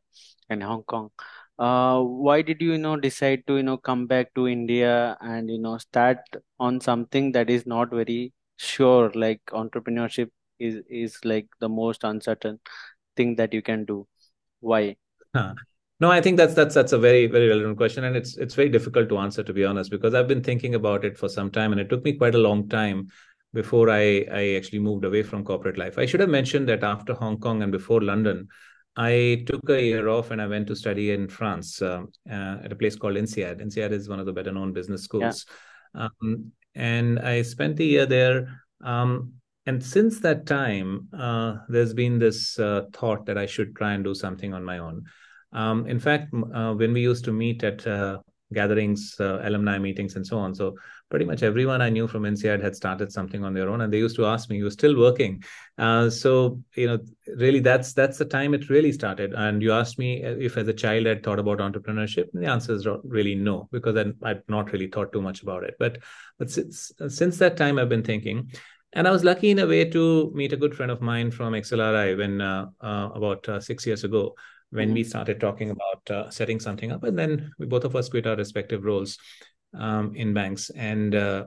and 0.49 0.63
Hong 0.63 0.83
Kong. 0.83 1.11
Uh, 1.59 2.01
why 2.01 2.41
did 2.41 2.61
you, 2.61 2.73
you 2.73 2.77
know 2.77 2.95
decide 2.97 3.43
to 3.47 3.57
you 3.57 3.63
know 3.63 3.77
come 3.77 4.05
back 4.07 4.33
to 4.35 4.47
India 4.47 5.17
and 5.21 5.49
you 5.49 5.59
know 5.59 5.77
start 5.77 6.17
on 6.59 6.79
something 6.81 7.31
that 7.31 7.49
is 7.49 7.65
not 7.67 7.89
very 7.91 8.33
sure? 8.57 9.11
Like 9.13 9.41
entrepreneurship 9.51 10.29
is 10.59 10.81
is 10.89 11.17
like 11.23 11.47
the 11.59 11.69
most 11.69 12.03
uncertain 12.03 12.59
thing 13.15 13.35
that 13.35 13.53
you 13.53 13.61
can 13.61 13.85
do. 13.85 14.07
Why? 14.59 14.95
Huh. 15.35 15.53
No, 15.99 16.11
I 16.11 16.21
think 16.21 16.37
that's 16.37 16.53
that's 16.53 16.75
that's 16.75 16.93
a 16.93 16.99
very 16.99 17.25
very 17.25 17.47
relevant 17.47 17.77
question, 17.77 18.03
and 18.03 18.15
it's 18.15 18.37
it's 18.37 18.53
very 18.53 18.69
difficult 18.69 19.09
to 19.09 19.17
answer 19.17 19.41
to 19.41 19.53
be 19.53 19.65
honest 19.65 19.89
because 19.89 20.13
I've 20.13 20.27
been 20.27 20.43
thinking 20.43 20.75
about 20.75 21.03
it 21.03 21.17
for 21.17 21.27
some 21.27 21.49
time, 21.49 21.71
and 21.71 21.81
it 21.81 21.89
took 21.89 22.03
me 22.03 22.13
quite 22.13 22.35
a 22.35 22.39
long 22.39 22.69
time 22.69 23.07
before 23.53 23.89
I 23.89 24.25
I 24.31 24.53
actually 24.55 24.79
moved 24.79 25.05
away 25.05 25.23
from 25.23 25.43
corporate 25.43 25.77
life. 25.77 25.97
I 25.97 26.05
should 26.05 26.19
have 26.19 26.29
mentioned 26.29 26.69
that 26.69 26.83
after 26.83 27.15
Hong 27.15 27.39
Kong 27.39 27.63
and 27.63 27.71
before 27.71 28.01
London, 28.01 28.47
I 28.95 29.43
took 29.47 29.67
a 29.69 29.81
year 29.81 30.07
off 30.07 30.29
and 30.29 30.39
I 30.39 30.45
went 30.45 30.67
to 30.67 30.75
study 30.75 31.11
in 31.11 31.27
France 31.29 31.81
uh, 31.81 32.03
uh, 32.29 32.57
at 32.63 32.71
a 32.71 32.75
place 32.75 32.95
called 32.95 33.15
INSEAD. 33.15 33.59
INSEAD 33.59 33.91
is 33.91 34.07
one 34.07 34.19
of 34.19 34.27
the 34.27 34.33
better 34.33 34.51
known 34.51 34.73
business 34.73 35.03
schools, 35.03 35.47
yeah. 35.95 36.09
um, 36.21 36.51
and 36.75 37.17
I 37.17 37.41
spent 37.41 37.75
the 37.75 37.85
year 37.85 38.05
there. 38.05 38.61
Um, 38.83 39.33
and 39.67 39.83
since 39.83 40.21
that 40.21 40.45
time, 40.45 41.09
uh, 41.13 41.57
there's 41.67 41.93
been 41.93 42.17
this 42.17 42.57
uh, 42.57 42.83
thought 42.93 43.25
that 43.25 43.37
I 43.37 43.45
should 43.45 43.75
try 43.75 43.93
and 43.93 44.03
do 44.03 44.15
something 44.15 44.53
on 44.53 44.63
my 44.63 44.77
own. 44.77 45.03
Um, 45.51 45.85
in 45.87 45.99
fact, 45.99 46.33
uh, 46.33 46.73
when 46.73 46.93
we 46.93 47.01
used 47.01 47.25
to 47.25 47.33
meet 47.33 47.63
at 47.65 47.85
uh, 47.85 48.19
gatherings, 48.53 49.17
uh, 49.19 49.41
alumni 49.43 49.77
meetings, 49.77 50.15
and 50.15 50.25
so 50.25 50.37
on, 50.37 50.55
so 50.55 50.75
pretty 51.09 51.25
much 51.25 51.43
everyone 51.43 51.81
I 51.81 51.89
knew 51.89 52.07
from 52.07 52.23
INSEAD 52.23 52.61
had 52.61 52.77
started 52.77 53.11
something 53.11 53.43
on 53.43 53.53
their 53.53 53.67
own, 53.67 53.81
and 53.81 53.91
they 53.91 53.97
used 53.97 54.15
to 54.15 54.25
ask 54.25 54.49
me, 54.49 54.57
"You're 54.57 54.71
still 54.71 54.97
working?" 54.97 55.43
Uh, 55.77 56.09
so 56.09 56.61
you 56.75 56.87
know, 56.87 56.99
really, 57.35 57.59
that's 57.59 57.91
that's 57.91 58.17
the 58.17 58.25
time 58.25 58.53
it 58.53 58.69
really 58.69 58.93
started. 58.93 59.33
And 59.33 59.61
you 59.61 59.73
asked 59.73 59.99
me 59.99 60.23
if, 60.23 60.55
as 60.55 60.69
a 60.69 60.73
child, 60.73 61.07
I'd 61.07 61.23
thought 61.23 61.39
about 61.39 61.59
entrepreneurship, 61.59 62.33
and 62.33 62.41
the 62.41 62.47
answer 62.47 62.73
is 62.73 62.87
really 63.03 63.35
no, 63.35 63.67
because 63.73 63.97
I, 63.97 64.29
I'd 64.29 64.47
not 64.47 64.71
really 64.71 64.87
thought 64.87 65.11
too 65.11 65.21
much 65.21 65.41
about 65.41 65.65
it. 65.65 65.75
But 65.77 65.99
but 66.37 66.49
since 66.49 66.93
since 67.09 67.37
that 67.39 67.57
time, 67.57 67.79
I've 67.79 67.89
been 67.89 68.03
thinking. 68.03 68.49
And 68.97 69.07
I 69.07 69.11
was 69.11 69.23
lucky 69.23 69.51
in 69.51 69.59
a 69.59 69.67
way 69.67 69.85
to 69.85 70.31
meet 70.33 70.53
a 70.53 70.57
good 70.57 70.73
friend 70.73 70.91
of 70.91 71.01
mine 71.01 71.29
from 71.29 71.53
XLRI 71.53 72.17
when 72.17 72.41
uh, 72.41 72.65
uh, 72.81 73.09
about 73.13 73.47
uh, 73.47 73.59
six 73.59 73.85
years 73.85 74.03
ago, 74.03 74.33
when 74.71 74.87
mm-hmm. 74.87 74.95
we 74.95 75.03
started 75.03 75.39
talking 75.39 75.69
about 75.69 76.09
uh, 76.09 76.31
setting 76.31 76.59
something 76.59 76.91
up. 76.91 77.03
And 77.03 77.15
then 77.15 77.51
we 77.59 77.67
both 77.67 77.83
of 77.83 77.95
us 77.95 78.09
quit 78.09 78.25
our 78.25 78.35
respective 78.35 78.83
roles 78.83 79.19
um, 79.75 80.15
in 80.15 80.33
banks 80.33 80.71
and 80.71 81.13
uh, 81.13 81.45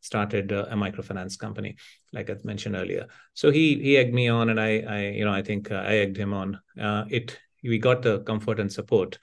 started 0.00 0.52
uh, 0.52 0.66
a 0.70 0.76
microfinance 0.76 1.36
company, 1.36 1.74
like 2.12 2.30
I 2.30 2.36
mentioned 2.44 2.76
earlier. 2.76 3.08
So 3.34 3.50
he 3.50 3.82
he 3.82 3.96
egged 3.96 4.14
me 4.14 4.28
on, 4.28 4.50
and 4.50 4.60
I, 4.60 4.84
I 4.88 5.08
you 5.08 5.24
know 5.24 5.32
I 5.32 5.42
think 5.42 5.72
uh, 5.72 5.82
I 5.84 5.96
egged 5.96 6.16
him 6.16 6.32
on. 6.32 6.60
Uh, 6.80 7.06
it 7.10 7.36
we 7.64 7.78
got 7.78 8.02
the 8.02 8.20
comfort 8.20 8.60
and 8.60 8.72
support. 8.72 9.18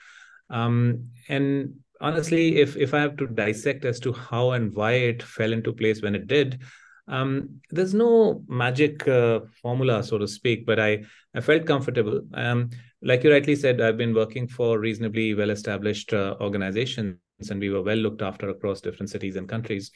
Um, 0.50 1.12
and 1.30 1.76
honestly, 2.02 2.58
if 2.58 2.76
if 2.76 2.94
I 2.94 3.00
have 3.00 3.16
to 3.16 3.28
dissect 3.28 3.86
as 3.86 4.02
to 4.02 4.12
how 4.12 4.52
and 4.52 4.76
why 4.76 4.92
it 4.92 5.24
fell 5.24 5.54
into 5.54 5.72
place 5.72 6.02
when 6.02 6.14
it 6.14 6.28
did, 6.28 6.62
um, 7.10 7.62
there's 7.72 7.94
no 7.94 8.44
magic 8.48 9.08
uh, 9.08 9.42
formula, 9.62 10.04
so 10.04 10.18
to 10.18 10.28
speak, 10.28 10.66
but 10.66 10.80
I, 10.80 11.04
I 11.36 11.42
felt 11.42 11.66
comfortable. 11.66 12.22
Um, 12.34 12.70
like 13.01 13.24
you 13.24 13.32
rightly 13.32 13.56
said, 13.56 13.82
I've 13.82 13.98
been 13.98 14.13
working 14.13 14.48
for 14.48 14.80
reasonably 14.80 15.34
well 15.34 15.50
established 15.50 16.13
uh, 16.13 16.36
organizations, 16.39 17.18
and 17.50 17.60
we 17.60 17.70
were 17.70 17.82
well 17.82 17.98
looked 17.98 18.22
after 18.22 18.50
across 18.50 18.82
different 18.82 19.10
cities 19.10 19.36
and 19.36 19.50
countries. 19.50 19.92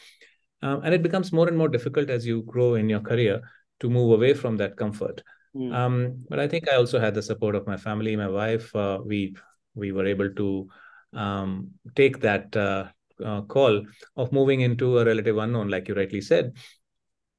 um, 0.63 0.82
and 0.84 0.93
it 0.93 1.03
becomes 1.03 1.32
more 1.32 1.48
and 1.48 1.58
more 1.58 1.67
difficult 1.67 2.10
as 2.10 2.25
you 2.25 2.41
grow 2.43 2.75
in 2.75 2.89
your 2.89 3.01
career 3.01 3.41
to 3.82 3.89
move 3.89 4.13
away 4.13 4.34
from 4.34 4.58
that 4.58 4.77
comfort. 4.77 5.22
Mm. 5.55 5.74
Um, 5.74 6.25
but 6.29 6.39
I 6.39 6.48
think 6.48 6.70
I 6.70 6.77
also 6.77 7.00
had 7.00 7.13
the 7.13 7.22
support 7.22 7.55
of 7.55 7.67
my 7.67 7.77
family, 7.77 8.15
my 8.15 8.29
wife. 8.29 8.74
Uh, 8.75 9.00
we 9.05 9.36
we 9.75 9.91
were 9.91 10.05
able 10.05 10.34
to 10.34 10.67
um, 11.13 11.72
take 11.96 12.22
that 12.22 12.55
uh, 12.55 12.86
uh, 13.24 13.41
call 13.41 13.84
of 14.15 14.32
moving 14.32 14.62
into 14.62 15.00
a 15.00 15.05
relative 15.05 15.38
unknown, 15.38 15.70
like 15.70 15.88
you 15.88 15.96
rightly 15.96 16.22
said. 16.22 16.53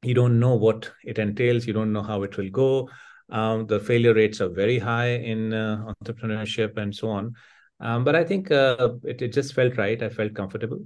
You 0.05 0.15
don't 0.15 0.39
know 0.39 0.55
what 0.55 0.91
it 1.05 1.19
entails. 1.19 1.67
You 1.67 1.73
don't 1.73 1.93
know 1.93 2.03
how 2.03 2.23
it 2.23 2.37
will 2.37 2.51
go. 2.51 2.89
Um, 3.31 3.67
the 3.67 3.81
failure 3.81 4.15
rates 4.15 4.41
are 4.41 4.51
very 4.51 4.79
high 4.79 5.15
in 5.15 5.53
uh, 5.53 5.93
entrepreneurship 6.03 6.77
and 6.77 6.95
so 6.95 7.09
on. 7.09 7.35
Um, 7.81 8.05
but 8.05 8.15
I 8.15 8.25
think 8.25 8.51
uh, 8.51 8.91
it, 9.03 9.23
it 9.23 9.33
just 9.33 9.55
felt 9.55 9.77
right. 9.77 10.03
I 10.03 10.09
felt 10.09 10.35
comfortable. 10.35 10.79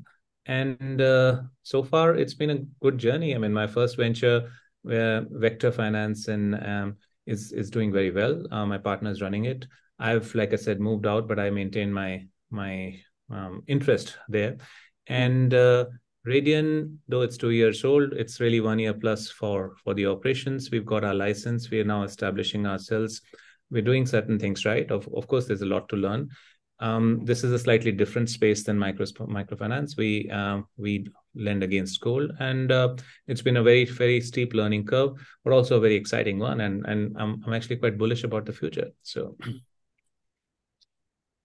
And 0.47 1.01
uh, 1.01 1.43
so 1.63 1.83
far, 1.83 2.15
it's 2.15 2.35
been 2.35 2.51
a 2.51 2.65
good 2.81 2.97
journey. 2.97 3.35
I 3.35 3.39
mean, 3.39 3.53
my 3.53 3.67
first 3.67 3.97
venture, 3.97 4.51
Vector 4.85 5.71
Finance, 5.71 6.29
and 6.29 6.55
um, 6.55 6.97
is 7.27 7.53
is 7.53 7.71
doing 7.71 7.93
very 7.93 8.11
well. 8.11 8.43
Uh, 8.51 8.65
my 8.65 8.79
partner 8.79 9.11
is 9.11 9.21
running 9.21 9.45
it. 9.45 9.67
I've, 9.99 10.35
like 10.35 10.53
I 10.53 10.57
said, 10.57 10.81
moved 10.81 11.07
out, 11.07 11.29
but 11.29 11.39
I 11.39 11.51
maintain 11.51 11.93
my 11.93 12.27
my 12.51 12.99
um, 13.31 13.63
interest 13.67 14.17
there. 14.29 14.57
And 15.07 15.53
uh, 15.53 15.87
Radian, 16.27 16.99
though 17.09 17.23
it's 17.23 17.37
two 17.37 17.51
years 17.51 17.85
old, 17.85 18.13
it's 18.13 18.41
really 18.41 18.61
one 18.61 18.79
year 18.79 18.95
plus 18.95 19.31
for 19.31 19.77
for 19.83 19.95
the 19.95 20.07
operations. 20.07 20.71
We've 20.71 20.85
got 20.85 21.05
our 21.05 21.15
license. 21.15 21.71
We 21.71 21.81
are 21.81 21.85
now 21.85 22.03
establishing 22.03 22.67
ourselves. 22.67 23.23
We're 23.71 23.83
doing 23.83 24.07
certain 24.07 24.39
things 24.39 24.65
right. 24.65 24.91
Of 24.91 25.09
of 25.15 25.27
course, 25.29 25.47
there's 25.47 25.63
a 25.63 25.67
lot 25.67 25.89
to 25.91 25.97
learn. 25.97 26.29
Um, 26.81 27.25
this 27.25 27.43
is 27.45 27.53
a 27.53 27.59
slightly 27.59 27.93
different 27.93 28.31
space 28.31 28.63
than 28.65 28.79
micro 28.79 29.07
microfinance. 29.07 29.97
We 29.97 30.29
uh, 30.31 30.63
we 30.77 31.09
lend 31.35 31.63
against 31.63 32.01
gold, 32.01 32.33
and 32.41 32.71
uh, 32.71 32.97
it's 33.27 33.43
been 33.43 33.57
a 33.57 33.63
very 33.63 33.85
very 33.85 34.21
steep 34.21 34.55
learning 34.55 34.87
curve, 34.87 35.13
but 35.45 35.53
also 35.53 35.77
a 35.77 35.81
very 35.81 35.95
exciting 35.95 36.39
one. 36.39 36.61
And 36.61 36.85
and 36.87 37.17
I'm 37.19 37.43
I'm 37.47 37.55
actually 37.55 37.77
quite 37.77 37.99
bullish 37.99 38.25
about 38.25 38.45
the 38.45 38.53
future. 38.53 38.91
So. 39.03 39.37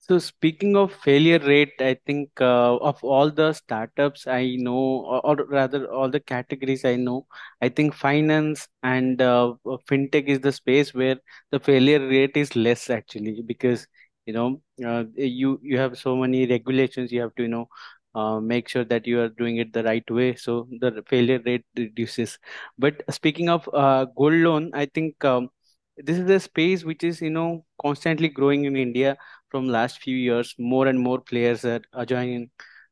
So 0.05 0.19
speaking 0.19 0.75
of 0.75 0.91
failure 0.91 1.39
rate, 1.39 1.75
I 1.79 1.95
think 2.05 2.29
uh, 2.41 2.75
of 2.75 3.01
all 3.03 3.31
the 3.31 3.53
startups 3.53 4.27
I 4.27 4.55
know, 4.59 4.75
or, 5.07 5.25
or, 5.25 5.35
rather 5.45 5.89
all 5.89 6.09
the 6.09 6.19
categories 6.19 6.83
I 6.83 6.97
know, 6.97 7.25
I 7.61 7.69
think 7.69 7.93
finance 7.93 8.67
and 8.83 9.21
uh, 9.21 9.53
fintech 9.89 10.25
is 10.27 10.41
the 10.41 10.51
space 10.51 10.93
where 10.93 11.15
the 11.51 11.59
failure 11.59 12.05
rate 12.05 12.35
is 12.35 12.53
less 12.53 12.89
actually 12.89 13.43
because 13.45 13.87
you 14.25 14.33
know 14.33 14.61
uh, 14.85 15.05
you 15.15 15.59
you 15.63 15.77
have 15.77 15.97
so 15.97 16.17
many 16.17 16.45
regulations 16.47 17.11
you 17.11 17.21
have 17.21 17.33
to 17.35 17.43
you 17.43 17.47
know 17.49 17.67
uh, 18.13 18.39
make 18.41 18.67
sure 18.67 18.83
that 18.85 19.07
you 19.07 19.21
are 19.21 19.29
doing 19.29 19.57
it 19.57 19.71
the 19.73 19.83
right 19.83 20.09
way 20.11 20.35
so 20.35 20.67
the 20.81 21.01
failure 21.07 21.41
rate 21.45 21.65
reduces. 21.77 22.37
But 22.77 23.03
speaking 23.09 23.47
of 23.49 23.69
uh, 23.73 24.05
gold 24.17 24.33
loan 24.33 24.71
i 24.73 24.85
think 24.85 25.23
um, 25.23 25.49
this 25.97 26.17
is 26.17 26.29
a 26.29 26.39
space 26.39 26.83
which 26.83 27.03
is 27.03 27.21
you 27.21 27.29
know 27.29 27.65
constantly 27.81 28.27
growing 28.29 28.65
in 28.65 28.75
india 28.75 29.17
from 29.53 29.69
last 29.77 30.01
few 30.01 30.17
years 30.17 30.55
more 30.57 30.87
and 30.87 30.99
more 31.07 31.19
players 31.31 31.63
are, 31.65 31.81
are 31.93 32.05
joining 32.05 32.49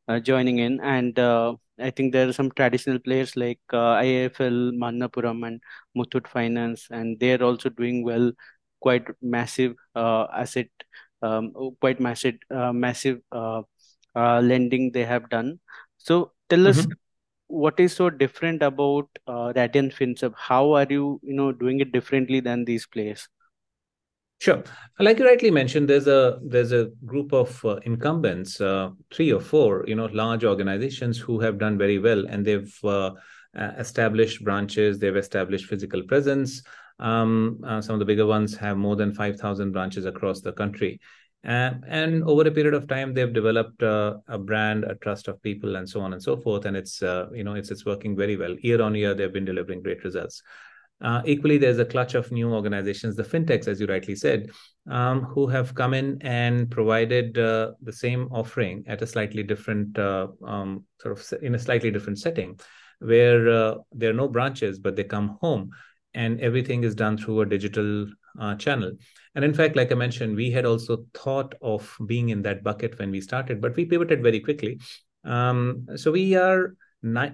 uh, 0.08 0.20
joining 0.20 0.60
in 0.60 0.80
and 0.82 1.20
uh, 1.20 1.54
i 1.80 1.90
think 1.90 2.14
there 2.14 2.28
are 2.30 2.38
some 2.40 2.52
traditional 2.52 3.00
players 3.00 3.36
like 3.36 3.60
uh, 3.74 3.98
manappuram 4.86 5.46
and 5.48 5.62
muthoot 5.98 6.28
finance 6.28 6.88
and 6.92 7.20
they 7.20 7.34
are 7.34 7.44
also 7.50 7.70
doing 7.70 8.04
well 8.04 8.32
quite 8.80 9.08
massive 9.22 9.76
uh, 9.96 10.26
asset 10.44 10.70
um, 11.22 11.52
quite 11.80 12.00
massive 12.00 12.36
uh, 12.50 12.74
massive 12.74 13.20
uh, 13.32 13.62
uh, 14.16 14.40
lending 14.42 14.92
they 14.92 15.06
have 15.06 15.30
done. 15.30 15.60
So 15.98 16.32
tell 16.50 16.68
us 16.68 16.82
mm-hmm. 16.82 16.92
what 17.48 17.80
is 17.80 17.94
so 17.94 18.10
different 18.10 18.64
about 18.64 19.08
uh, 19.28 19.54
Radian 19.56 19.94
FinServ? 19.94 20.34
How 20.36 20.74
are 20.74 20.88
you 20.90 21.20
you 21.24 21.34
know 21.34 21.52
doing 21.52 21.80
it 21.80 21.92
differently 21.92 22.40
than 22.40 22.66
these 22.66 22.88
players? 22.88 23.28
Sure. 24.42 24.64
Like 24.98 25.20
you 25.20 25.26
rightly 25.26 25.52
mentioned, 25.52 25.88
there's 25.88 26.08
a 26.08 26.40
there's 26.42 26.72
a 26.72 26.90
group 27.06 27.32
of 27.32 27.64
uh, 27.64 27.76
incumbents, 27.86 28.60
uh, 28.60 28.90
three 29.14 29.32
or 29.32 29.40
four, 29.40 29.86
you 29.88 29.94
know, 29.94 30.08
large 30.08 30.44
organizations 30.44 31.20
who 31.20 31.40
have 31.42 31.60
done 31.60 31.78
very 31.78 32.00
well, 32.00 32.26
and 32.26 32.44
they've 32.44 32.76
uh, 32.84 33.12
established 33.54 34.44
branches, 34.44 34.98
they've 34.98 35.16
established 35.16 35.68
physical 35.68 36.02
presence, 36.02 36.64
um, 36.98 37.62
uh, 37.64 37.82
some 37.82 37.94
of 37.94 38.00
the 38.00 38.06
bigger 38.06 38.26
ones 38.26 38.58
have 38.58 38.78
more 38.78 38.96
than 38.96 39.14
5,000 39.14 39.74
branches 39.74 40.08
across 40.08 40.42
the 40.42 40.54
country. 40.54 41.00
And 41.44 42.24
over 42.24 42.48
a 42.48 42.52
period 42.52 42.74
of 42.74 42.88
time, 42.88 43.14
they've 43.14 43.32
developed 43.32 43.84
uh, 43.84 44.18
a 44.28 44.40
brand, 44.40 44.86
a 44.86 44.96
trust 44.96 45.28
of 45.28 45.40
people, 45.44 45.76
and 45.76 45.88
so 45.88 46.02
on 46.02 46.14
and 46.14 46.22
so 46.22 46.36
forth. 46.36 46.66
And 46.66 46.76
it's 46.76 47.04
uh, 47.04 47.28
you 47.32 47.44
know 47.44 47.54
it's 47.54 47.70
it's 47.70 47.86
working 47.86 48.16
very 48.16 48.38
well. 48.38 48.56
Year 48.62 48.82
on 48.82 48.96
year, 48.96 49.14
they've 49.14 49.32
been 49.32 49.46
delivering 49.46 49.84
great 49.84 50.04
results. 50.04 50.42
Uh, 51.02 51.22
equally, 51.26 51.58
there's 51.58 51.80
a 51.80 51.86
clutch 51.86 52.14
of 52.14 52.32
new 52.32 52.54
organizations, 52.54 53.16
the 53.16 53.24
fintechs, 53.24 53.68
as 53.68 53.80
you 53.82 53.88
rightly 53.88 54.16
said, 54.16 54.50
um, 54.90 55.24
who 55.24 55.48
have 55.48 55.74
come 55.74 55.94
in 55.94 56.22
and 56.22 56.70
provided 56.70 57.38
uh, 57.38 57.72
the 57.82 57.94
same 57.94 58.28
offering 58.32 58.84
at 58.88 59.02
a 59.02 59.08
slightly 59.08 59.44
different 59.44 59.98
uh, 59.98 60.28
um, 60.46 60.84
sort 61.00 61.18
of 61.18 61.44
in 61.44 61.56
a 61.56 61.60
slightly 61.60 61.92
different 61.92 62.20
setting, 62.20 62.60
where 63.00 63.76
there 63.92 64.12
are 64.12 64.14
no 64.14 64.28
branches, 64.28 64.80
but 64.80 64.96
they 64.96 65.04
come 65.04 65.38
home 65.42 65.72
and 66.14 66.40
everything 66.42 66.84
is 66.84 66.96
done 66.96 67.18
through 67.18 67.42
a 67.42 67.46
digital 67.46 68.06
uh, 68.40 68.56
channel. 68.56 68.92
And 69.36 69.46
in 69.46 69.54
fact, 69.54 69.76
like 69.76 69.92
I 69.92 69.96
mentioned, 69.96 70.36
we 70.36 70.52
had 70.52 70.66
also 70.66 71.06
thought 71.14 71.56
of 71.62 71.96
being 72.06 72.30
in 72.30 72.42
that 72.44 72.64
bucket 72.64 73.00
when 73.00 73.12
we 73.12 73.22
started, 73.22 73.62
but 73.62 73.76
we 73.76 73.86
pivoted 73.86 74.22
very 74.22 74.40
quickly. 74.40 74.80
Um, 75.24 75.88
so 75.96 76.12
we 76.12 76.36
are 76.36 76.76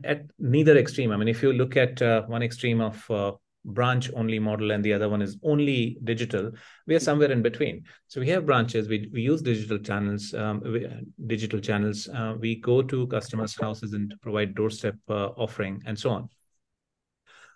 at 0.04 0.22
neither 0.40 0.78
extreme. 0.78 1.12
I 1.12 1.18
mean, 1.18 1.28
if 1.28 1.42
you 1.42 1.54
look 1.54 1.76
at 1.76 2.02
uh, 2.02 2.24
one 2.24 2.44
extreme 2.44 2.82
of 2.82 3.12
uh, 3.12 3.32
branch 3.68 4.10
only 4.16 4.40
model 4.40 4.72
and 4.72 4.84
the 4.84 4.94
other 4.94 5.10
one 5.10 5.22
is 5.22 5.38
only 5.44 5.98
digital. 6.04 6.52
We 6.88 6.96
are 6.96 7.00
somewhere 7.00 7.32
in 7.32 7.42
between. 7.42 7.84
So 8.08 8.20
we 8.20 8.30
have 8.30 8.46
branches. 8.46 8.88
We, 8.88 9.10
we 9.14 9.22
use 9.22 9.42
digital 9.42 9.78
channels 9.78 10.34
um, 10.34 10.62
we, 10.64 10.88
digital 11.28 11.60
channels. 11.60 12.08
Uh, 12.08 12.36
we 12.40 12.56
go 12.56 12.82
to 12.82 13.08
customers 13.08 13.56
houses 13.60 13.94
and 13.94 14.14
provide 14.22 14.56
doorstep 14.56 14.96
uh, 15.10 15.28
offering 15.38 15.82
and 15.86 15.98
so 15.98 16.10
on. 16.12 16.30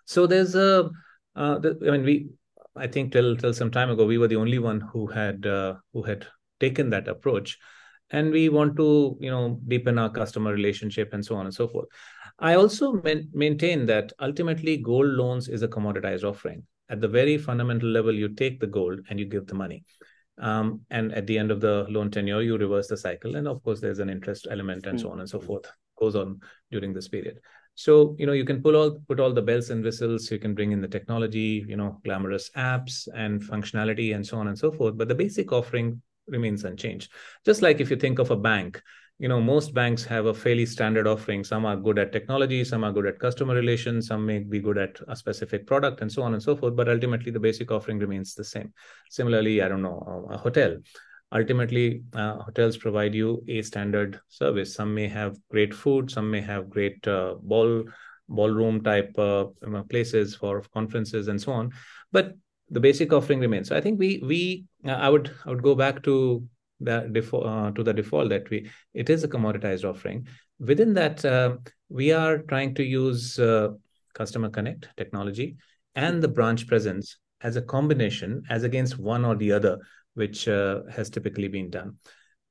So 0.04 0.26
there's 0.26 0.54
a 0.54 0.90
uh, 1.34 1.58
I 1.64 1.90
mean, 1.90 2.04
we 2.04 2.28
I 2.76 2.86
think 2.86 3.12
till 3.12 3.36
till 3.36 3.54
some 3.54 3.70
time 3.70 3.90
ago 3.90 4.04
we 4.06 4.18
were 4.18 4.28
the 4.28 4.36
only 4.36 4.58
one 4.58 4.80
who 4.80 5.06
had 5.06 5.46
uh, 5.46 5.74
who 5.92 6.02
had 6.02 6.26
taken 6.60 6.90
that 6.90 7.08
approach, 7.08 7.58
and 8.12 8.30
we 8.30 8.48
want 8.48 8.76
to 8.76 9.16
you 9.20 9.30
know 9.30 9.58
deepen 9.68 9.98
our 9.98 10.10
customer 10.10 10.52
relationship 10.52 11.12
and 11.12 11.24
so 11.24 11.34
on 11.34 11.46
and 11.46 11.54
so 11.54 11.66
forth. 11.66 11.88
I 12.38 12.54
also 12.54 12.92
man- 13.02 13.28
maintain 13.32 13.86
that 13.86 14.12
ultimately 14.20 14.76
gold 14.76 15.06
loans 15.06 15.48
is 15.48 15.62
a 15.62 15.68
commoditized 15.68 16.24
offering. 16.24 16.62
At 16.88 17.00
the 17.00 17.08
very 17.08 17.38
fundamental 17.38 17.88
level, 17.88 18.12
you 18.12 18.28
take 18.28 18.60
the 18.60 18.66
gold 18.66 19.00
and 19.08 19.18
you 19.18 19.26
give 19.26 19.46
the 19.46 19.54
money. 19.54 19.84
Um, 20.38 20.80
and 20.90 21.12
at 21.12 21.26
the 21.26 21.38
end 21.38 21.50
of 21.50 21.60
the 21.60 21.86
loan 21.88 22.10
tenure, 22.10 22.42
you 22.42 22.56
reverse 22.56 22.88
the 22.88 22.96
cycle. 22.96 23.36
And 23.36 23.46
of 23.46 23.62
course, 23.62 23.80
there's 23.80 23.98
an 23.98 24.10
interest 24.10 24.46
element 24.50 24.86
and 24.86 24.98
mm-hmm. 24.98 25.06
so 25.06 25.12
on 25.12 25.20
and 25.20 25.28
so 25.28 25.40
forth 25.40 25.70
goes 25.98 26.16
on 26.16 26.40
during 26.70 26.92
this 26.92 27.08
period. 27.08 27.38
So, 27.74 28.16
you 28.18 28.26
know, 28.26 28.32
you 28.32 28.44
can 28.44 28.62
pull 28.62 28.76
all 28.76 28.98
put 29.08 29.20
all 29.20 29.32
the 29.32 29.42
bells 29.42 29.70
and 29.70 29.82
whistles, 29.82 30.30
you 30.30 30.38
can 30.38 30.54
bring 30.54 30.72
in 30.72 30.80
the 30.80 30.88
technology, 30.88 31.64
you 31.66 31.76
know, 31.76 32.00
glamorous 32.04 32.50
apps 32.56 33.08
and 33.14 33.40
functionality 33.40 34.14
and 34.14 34.26
so 34.26 34.36
on 34.38 34.48
and 34.48 34.58
so 34.58 34.70
forth. 34.72 34.96
But 34.98 35.08
the 35.08 35.14
basic 35.14 35.52
offering 35.52 36.02
remains 36.26 36.64
unchanged. 36.64 37.12
Just 37.44 37.62
like 37.62 37.80
if 37.80 37.90
you 37.90 37.96
think 37.96 38.18
of 38.18 38.30
a 38.30 38.36
bank, 38.36 38.80
you 39.18 39.28
know, 39.28 39.40
most 39.40 39.72
banks 39.72 40.04
have 40.04 40.26
a 40.26 40.34
fairly 40.34 40.66
standard 40.66 41.06
offering. 41.06 41.44
Some 41.44 41.64
are 41.64 41.76
good 41.76 41.98
at 41.98 42.12
technology, 42.12 42.64
some 42.64 42.82
are 42.82 42.92
good 42.92 43.06
at 43.06 43.20
customer 43.20 43.54
relations, 43.54 44.08
some 44.08 44.26
may 44.26 44.40
be 44.40 44.58
good 44.58 44.78
at 44.78 44.98
a 45.06 45.14
specific 45.14 45.66
product, 45.66 46.00
and 46.00 46.10
so 46.10 46.22
on 46.22 46.34
and 46.34 46.42
so 46.42 46.56
forth. 46.56 46.74
But 46.74 46.88
ultimately, 46.88 47.30
the 47.30 47.38
basic 47.38 47.70
offering 47.70 47.98
remains 47.98 48.34
the 48.34 48.44
same. 48.44 48.72
Similarly, 49.10 49.62
I 49.62 49.68
don't 49.68 49.82
know, 49.82 50.26
a 50.30 50.36
hotel 50.36 50.78
ultimately 51.32 52.02
uh, 52.14 52.38
hotels 52.38 52.76
provide 52.76 53.14
you 53.14 53.42
a 53.48 53.62
standard 53.62 54.20
service 54.28 54.74
some 54.74 54.94
may 54.94 55.08
have 55.08 55.36
great 55.50 55.72
food 55.72 56.10
some 56.10 56.30
may 56.30 56.40
have 56.40 56.68
great 56.68 57.06
uh, 57.08 57.34
ball 57.42 57.84
ballroom 58.28 58.82
type 58.82 59.18
uh, 59.18 59.46
places 59.88 60.34
for 60.34 60.62
conferences 60.74 61.28
and 61.28 61.40
so 61.40 61.52
on 61.52 61.70
but 62.12 62.34
the 62.72 62.80
basic 62.80 63.12
offering 63.12 63.40
remains 63.40 63.68
so 63.68 63.76
i 63.76 63.80
think 63.80 63.98
we 63.98 64.10
we 64.32 64.64
uh, 64.86 64.98
i 65.06 65.08
would 65.08 65.30
i 65.46 65.50
would 65.50 65.62
go 65.62 65.74
back 65.74 66.02
to 66.02 66.14
the 66.80 67.08
default 67.12 67.46
uh, 67.46 67.70
to 67.70 67.82
the 67.82 67.94
default 67.94 68.28
that 68.28 68.48
we 68.50 68.68
it 68.94 69.08
is 69.08 69.22
a 69.22 69.28
commoditized 69.28 69.88
offering 69.88 70.26
within 70.58 70.92
that 70.94 71.24
uh, 71.24 71.56
we 71.88 72.12
are 72.12 72.38
trying 72.52 72.74
to 72.74 72.82
use 72.82 73.38
customer 74.14 74.48
connect 74.50 74.88
technology 74.96 75.56
and 75.94 76.22
the 76.22 76.28
branch 76.28 76.66
presence 76.66 77.16
as 77.42 77.56
a 77.56 77.62
combination 77.62 78.42
as 78.50 78.62
against 78.62 78.98
one 78.98 79.24
or 79.24 79.36
the 79.36 79.52
other 79.52 79.78
which 80.14 80.48
uh, 80.48 80.80
has 80.90 81.10
typically 81.10 81.48
been 81.48 81.70
done. 81.70 81.96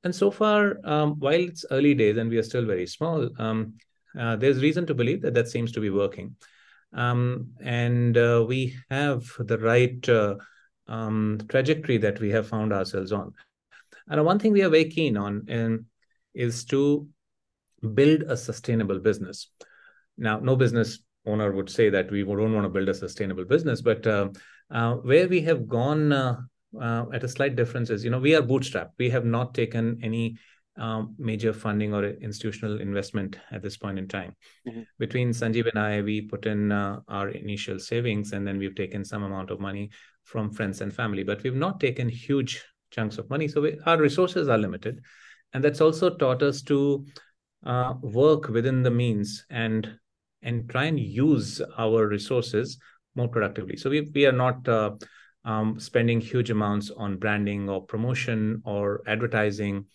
And 0.04 0.14
so 0.14 0.32
far, 0.32 0.78
um, 0.84 1.20
while 1.20 1.40
it's 1.40 1.66
early 1.70 1.94
days 1.94 2.18
and 2.18 2.30
we 2.30 2.38
are 2.38 2.44
still 2.44 2.66
very 2.66 2.88
small, 2.88 3.30
um, 3.40 3.76
uh, 4.20 4.36
there's 4.36 4.62
reason 4.62 4.86
to 4.88 4.96
believe 4.96 5.22
that 5.22 5.36
that 5.36 5.48
seems 5.48 5.72
to 5.74 5.80
be 5.80 5.90
working. 5.90 6.36
Um, 6.94 7.52
and 7.62 8.18
uh, 8.18 8.46
we 8.48 8.76
have 8.90 9.24
the 9.40 9.58
right 9.58 10.10
uh, 10.10 10.36
um, 10.88 11.40
trajectory 11.48 11.98
that 12.00 12.20
we 12.20 12.32
have 12.32 12.48
found 12.48 12.74
ourselves 12.74 13.12
on. 13.12 13.34
And 14.08 14.26
one 14.26 14.40
thing 14.40 14.52
we 14.52 14.64
are 14.64 14.70
very 14.70 14.90
keen 14.90 15.16
on 15.16 15.86
is 16.34 16.66
to 16.66 17.08
build 17.94 18.24
a 18.24 18.38
sustainable 18.38 19.00
business. 19.00 19.48
Now, 20.18 20.40
no 20.40 20.56
business 20.56 21.00
owner 21.26 21.52
would 21.52 21.70
say 21.70 21.90
that 21.90 22.12
we 22.12 22.24
don't 22.24 22.54
want 22.54 22.66
to 22.66 22.70
build 22.70 22.90
a 22.90 22.94
sustainable 22.94 23.46
business, 23.46 23.82
but 23.82 24.06
uh, 24.06 24.30
uh, 24.70 24.96
where 24.96 25.28
we 25.28 25.42
have 25.42 25.68
gone 25.68 26.12
uh, 26.12 26.38
uh, 26.80 27.06
at 27.14 27.24
a 27.24 27.28
slight 27.28 27.56
difference 27.56 27.90
is, 27.90 28.04
you 28.04 28.10
know, 28.10 28.20
we 28.20 28.36
are 28.36 28.42
bootstrapped. 28.42 28.92
We 28.98 29.10
have 29.10 29.26
not 29.26 29.54
taken 29.54 30.00
any 30.02 30.38
um, 30.78 31.16
major 31.18 31.54
funding 31.54 31.94
or 31.94 32.06
institutional 32.06 32.80
investment 32.80 33.38
at 33.52 33.62
this 33.62 33.78
point 33.78 34.00
in 34.00 34.08
time. 34.08 34.36
Mm-hmm. 34.68 34.82
Between 35.00 35.30
Sanjeev 35.32 35.70
and 35.70 35.80
I, 35.80 36.02
we 36.02 36.22
put 36.22 36.46
in 36.46 36.72
uh, 36.72 37.02
our 37.08 37.30
initial 37.30 37.80
savings 37.80 38.34
and 38.34 38.48
then 38.48 38.58
we've 38.58 38.76
taken 38.76 39.04
some 39.04 39.24
amount 39.24 39.52
of 39.52 39.60
money 39.60 39.90
from 40.24 40.52
friends 40.52 40.82
and 40.82 40.94
family, 40.94 41.24
but 41.24 41.44
we've 41.44 41.56
not 41.56 41.80
taken 41.80 42.08
huge 42.08 42.64
chunks 42.92 43.18
of 43.18 43.30
money. 43.30 43.48
So 43.48 43.62
we, 43.62 43.80
our 43.86 43.98
resources 43.98 44.48
are 44.48 44.58
limited. 44.58 45.02
And 45.54 45.64
that's 45.64 45.82
also 45.82 46.16
taught 46.16 46.42
us 46.42 46.62
to 46.64 47.06
uh, 47.66 47.96
work 48.02 48.48
within 48.48 48.84
the 48.84 48.92
means 48.92 49.46
and 49.50 49.98
and 50.44 50.68
try 50.70 50.86
and 50.86 51.00
use 51.00 51.62
our 51.78 52.08
resources 52.08 52.80
more 53.16 53.28
productively. 53.28 53.78
So 53.78 53.92
we, 53.92 54.10
we 54.14 54.26
are 54.26 54.32
not 54.32 54.68
uh, 54.68 54.92
um, 55.46 55.80
spending 55.80 56.20
huge 56.20 56.50
amounts 56.50 56.90
on 56.90 57.18
branding 57.18 57.70
or 57.70 57.86
promotion 57.86 58.62
or 58.66 59.02
advertising 59.06 59.86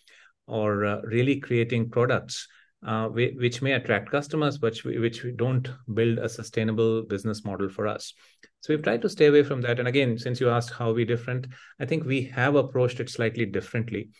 or 0.46 0.84
uh, 0.84 1.00
really 1.02 1.40
creating 1.40 1.90
products 1.90 2.46
uh, 2.86 3.08
which 3.08 3.62
may 3.62 3.72
attract 3.72 4.10
customers, 4.10 4.58
but 4.58 4.76
which 4.84 5.24
we 5.24 5.32
don't 5.32 5.68
build 5.94 6.18
a 6.18 6.28
sustainable 6.28 7.02
business 7.02 7.44
model 7.44 7.68
for 7.68 7.86
us. 7.88 8.12
So 8.60 8.72
we've 8.72 8.82
tried 8.82 9.02
to 9.02 9.08
stay 9.08 9.26
away 9.26 9.42
from 9.42 9.60
that. 9.62 9.78
And 9.78 9.88
again, 9.88 10.18
since 10.18 10.40
you 10.40 10.50
asked 10.50 10.72
how 10.72 10.92
we 10.92 11.04
different, 11.04 11.46
I 11.80 11.86
think 11.86 12.04
we 12.04 12.22
have 12.22 12.54
approached 12.54 13.00
it 13.00 13.10
slightly 13.10 13.46
differently. 13.46 14.10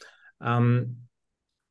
Um, 0.41 0.97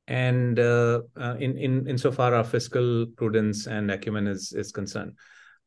and 0.07 0.59
uh, 0.59 1.01
uh, 1.19 1.35
in 1.39 1.57
in 1.57 1.87
insofar 1.87 2.33
our 2.33 2.43
fiscal 2.43 3.07
prudence 3.17 3.65
and 3.65 3.89
acumen 3.89 4.27
is 4.27 4.53
is 4.53 4.71
concerned. 4.71 5.13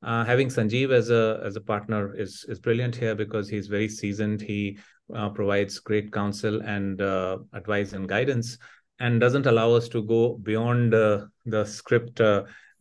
Uh, 0.00 0.25
having 0.25 0.49
Sanjeev 0.49 0.92
as 0.92 1.11
a 1.11 1.40
as 1.45 1.57
a 1.57 1.61
partner 1.61 2.14
is 2.16 2.45
is 2.49 2.61
brilliant 2.61 2.95
here 2.95 3.16
because 3.16 3.49
he's 3.49 3.66
very 3.66 3.88
seasoned. 3.88 4.40
He 4.40 4.78
uh, 5.12 5.30
provides 5.30 5.80
great 5.80 6.12
counsel 6.12 6.61
and 6.61 7.00
uh, 7.00 7.38
advice 7.52 7.95
and 7.95 8.09
guidance, 8.09 8.59
and 9.00 9.21
doesn't 9.21 9.47
allow 9.47 9.73
us 9.73 9.88
to 9.88 10.02
go 10.02 10.37
beyond 10.43 10.95
uh, 10.95 11.26
the 11.47 11.64
script 11.64 12.21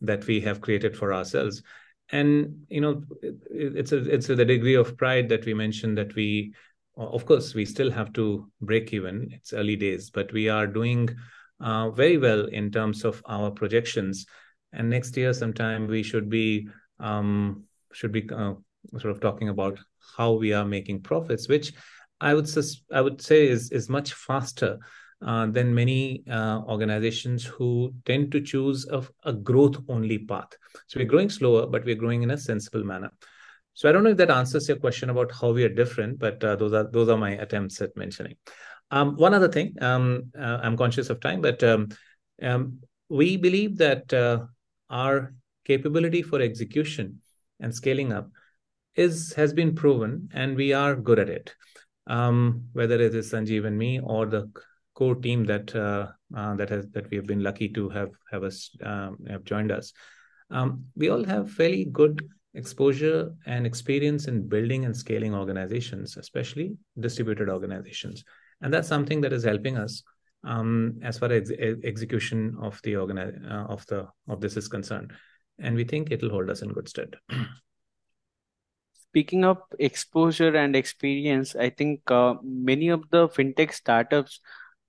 that 0.00 0.26
we 0.26 0.40
have 0.40 0.60
created 0.60 0.96
for 0.96 1.12
ourselves. 1.12 1.62
And 2.10 2.66
you 2.68 2.80
know, 2.80 3.02
it, 3.22 3.36
it's 3.50 3.92
a 3.92 3.98
it's 4.08 4.28
a, 4.28 4.34
the 4.34 4.44
degree 4.44 4.74
of 4.74 4.96
pride 4.96 5.28
that 5.28 5.44
we 5.44 5.54
mentioned 5.54 5.98
that 5.98 6.14
we, 6.14 6.54
of 6.96 7.26
course, 7.26 7.54
we 7.54 7.64
still 7.64 7.90
have 7.90 8.12
to 8.14 8.50
break 8.60 8.92
even. 8.92 9.28
It's 9.32 9.52
early 9.52 9.76
days, 9.76 10.10
but 10.10 10.32
we 10.32 10.48
are 10.48 10.66
doing 10.66 11.10
uh, 11.60 11.90
very 11.90 12.16
well 12.16 12.46
in 12.46 12.70
terms 12.70 13.04
of 13.04 13.22
our 13.26 13.50
projections. 13.50 14.26
And 14.72 14.88
next 14.88 15.16
year, 15.16 15.32
sometime 15.32 15.86
we 15.86 16.02
should 16.02 16.30
be 16.30 16.68
um, 16.98 17.64
should 17.92 18.12
be 18.12 18.28
uh, 18.30 18.54
sort 18.98 19.12
of 19.12 19.20
talking 19.20 19.50
about 19.50 19.78
how 20.16 20.32
we 20.32 20.52
are 20.52 20.64
making 20.64 21.02
profits, 21.02 21.48
which 21.48 21.72
I 22.20 22.32
would 22.32 22.48
sus- 22.48 22.82
I 22.92 23.02
would 23.02 23.20
say 23.20 23.48
is 23.48 23.70
is 23.70 23.88
much 23.88 24.14
faster 24.14 24.78
uh, 25.24 25.46
than 25.46 25.74
many 25.74 26.22
uh, 26.30 26.60
organizations 26.68 27.44
who 27.44 27.92
tend 28.04 28.30
to 28.32 28.40
choose 28.40 28.86
a, 28.88 29.02
a 29.24 29.32
growth 29.32 29.76
only 29.88 30.18
path. 30.18 30.50
So 30.86 31.00
we're 31.00 31.06
growing 31.06 31.30
slower, 31.30 31.66
but 31.66 31.84
we're 31.84 31.96
growing 31.96 32.22
in 32.22 32.30
a 32.30 32.38
sensible 32.38 32.84
manner. 32.84 33.10
So 33.74 33.88
I 33.88 33.92
don't 33.92 34.04
know 34.04 34.10
if 34.10 34.16
that 34.18 34.30
answers 34.30 34.68
your 34.68 34.76
question 34.76 35.10
about 35.10 35.32
how 35.32 35.52
we 35.52 35.64
are 35.64 35.68
different, 35.68 36.18
but 36.18 36.42
uh, 36.42 36.56
those 36.56 36.72
are 36.72 36.90
those 36.90 37.08
are 37.08 37.16
my 37.16 37.32
attempts 37.32 37.80
at 37.80 37.96
mentioning. 37.96 38.36
Um, 38.90 39.16
one 39.16 39.34
other 39.34 39.48
thing, 39.48 39.74
um, 39.80 40.32
uh, 40.38 40.58
I'm 40.62 40.76
conscious 40.76 41.10
of 41.10 41.20
time, 41.20 41.40
but 41.40 41.62
um, 41.62 41.88
um 42.42 42.80
we 43.08 43.36
believe 43.36 43.78
that 43.78 44.12
uh, 44.12 44.46
our 44.90 45.34
capability 45.64 46.22
for 46.22 46.40
execution 46.40 47.20
and 47.60 47.74
scaling 47.74 48.12
up 48.12 48.30
is 48.94 49.32
has 49.34 49.52
been 49.52 49.74
proven, 49.74 50.28
and 50.32 50.56
we 50.56 50.72
are 50.72 50.96
good 50.96 51.18
at 51.18 51.28
it. 51.28 51.54
Um, 52.06 52.64
whether 52.72 53.00
it 53.00 53.14
is 53.14 53.32
Sanjeev 53.32 53.66
and 53.66 53.76
me 53.76 54.00
or 54.00 54.26
the 54.26 54.50
core 54.98 55.14
team 55.14 55.44
that 55.44 55.74
uh, 55.76 56.08
uh, 56.36 56.54
that 56.56 56.68
has 56.68 56.88
that 56.88 57.08
we 57.10 57.16
have 57.16 57.26
been 57.26 57.42
lucky 57.42 57.68
to 57.68 57.88
have 57.88 58.10
have 58.32 58.42
us 58.42 58.70
um, 58.82 59.16
have 59.28 59.44
joined 59.44 59.70
us, 59.70 59.92
we 60.96 61.08
all 61.08 61.24
have 61.24 61.52
fairly 61.52 61.84
good 61.84 62.28
exposure 62.54 63.30
and 63.46 63.66
experience 63.66 64.26
in 64.26 64.48
building 64.48 64.84
and 64.84 64.96
scaling 64.96 65.34
organizations, 65.34 66.16
especially 66.16 66.76
distributed 66.98 67.48
organizations. 67.48 68.24
And 68.60 68.74
that's 68.74 68.88
something 68.88 69.20
that 69.20 69.32
is 69.32 69.44
helping 69.44 69.76
us 69.76 70.02
um, 70.42 70.98
as 71.02 71.18
far 71.18 71.30
as 71.30 71.52
ex- 71.56 71.78
execution 71.84 72.56
of 72.60 72.80
the 72.82 72.94
organi- 72.94 73.40
uh, 73.48 73.66
of 73.74 73.86
the 73.86 74.08
of 74.28 74.40
this 74.40 74.56
is 74.56 74.66
concerned. 74.66 75.12
And 75.60 75.76
we 75.76 75.84
think 75.84 76.10
it'll 76.10 76.30
hold 76.30 76.50
us 76.50 76.62
in 76.62 76.72
good 76.72 76.88
stead. 76.88 77.14
Speaking 79.10 79.44
of 79.44 79.58
exposure 79.78 80.54
and 80.54 80.76
experience 80.76 81.56
i 81.56 81.70
think 81.70 82.10
uh, 82.10 82.34
many 82.70 82.90
of 82.96 83.04
the 83.10 83.26
fintech 83.36 83.72
startups 83.72 84.40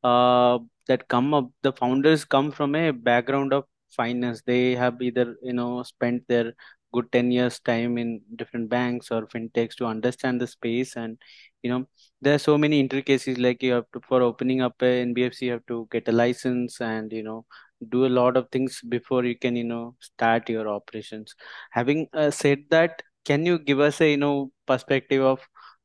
uh, 0.04 0.60
that 0.88 1.08
come 1.08 1.34
up 1.34 1.50
the 1.62 1.72
founders 1.74 2.26
come 2.26 2.52
from 2.52 2.76
a 2.76 2.92
background 2.92 3.54
of 3.54 3.66
finance. 3.92 4.42
They 4.46 4.76
have 4.76 5.02
either 5.02 5.36
you 5.44 5.54
know 5.54 5.84
spent 5.84 6.28
their 6.28 6.54
good 6.94 7.12
10 7.12 7.32
years 7.32 7.60
time 7.60 7.98
in 7.98 8.22
different 8.36 8.70
banks 8.70 9.12
or 9.12 9.28
fintechs 9.28 9.76
to 9.78 9.86
understand 9.86 10.42
the 10.42 10.48
space. 10.48 10.96
And 10.96 11.18
you 11.64 11.70
know 11.72 11.88
there 12.22 12.36
are 12.36 12.40
so 12.40 12.58
many 12.58 12.80
intricacies 12.80 13.38
like 13.38 13.62
you 13.64 13.74
have 13.74 13.86
to 13.94 14.02
for 14.08 14.22
opening 14.22 14.62
up 14.62 14.82
a 14.82 15.04
nbfc 15.06 15.42
you 15.42 15.52
have 15.52 15.66
to 15.68 15.88
get 15.92 16.08
a 16.08 16.12
license 16.12 16.80
and 16.82 17.12
you 17.12 17.24
know 17.24 17.46
do 17.90 18.06
a 18.06 18.14
lot 18.20 18.36
of 18.38 18.48
things 18.52 18.82
before 18.90 19.24
you 19.26 19.38
can 19.38 19.56
you 19.56 19.64
know 19.64 19.96
start 20.00 20.50
your 20.50 20.68
operations. 20.68 21.36
Having 21.72 22.08
uh, 22.14 22.32
said 22.32 22.64
that 22.70 23.02
can 23.26 23.46
you 23.46 23.60
give 23.60 23.80
us 23.80 24.02
a 24.02 24.12
you 24.12 24.18
know 24.18 24.52
perspective 24.68 25.22
of 25.24 25.40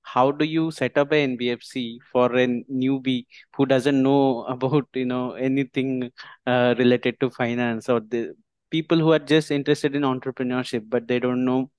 how 0.05 0.31
do 0.31 0.45
you 0.45 0.71
set 0.71 0.97
up 0.97 1.13
a 1.13 1.27
nbfc 1.27 1.99
for 2.13 2.27
a 2.37 2.47
newbie 2.83 3.27
who 3.57 3.67
doesn't 3.67 4.03
know 4.03 4.45
about 4.57 4.87
you 4.95 5.05
know 5.05 5.33
anything 5.33 6.11
uh, 6.47 6.75
related 6.79 7.19
to 7.21 7.31
finance 7.31 7.89
or 7.89 8.01
the 8.01 8.33
people 8.71 8.99
who 8.99 9.13
are 9.13 9.19
just 9.19 9.51
interested 9.51 9.95
in 9.95 10.03
entrepreneurship 10.03 10.85
but 10.89 11.07
they 11.09 11.19
don't 11.19 11.45
know 11.45 11.71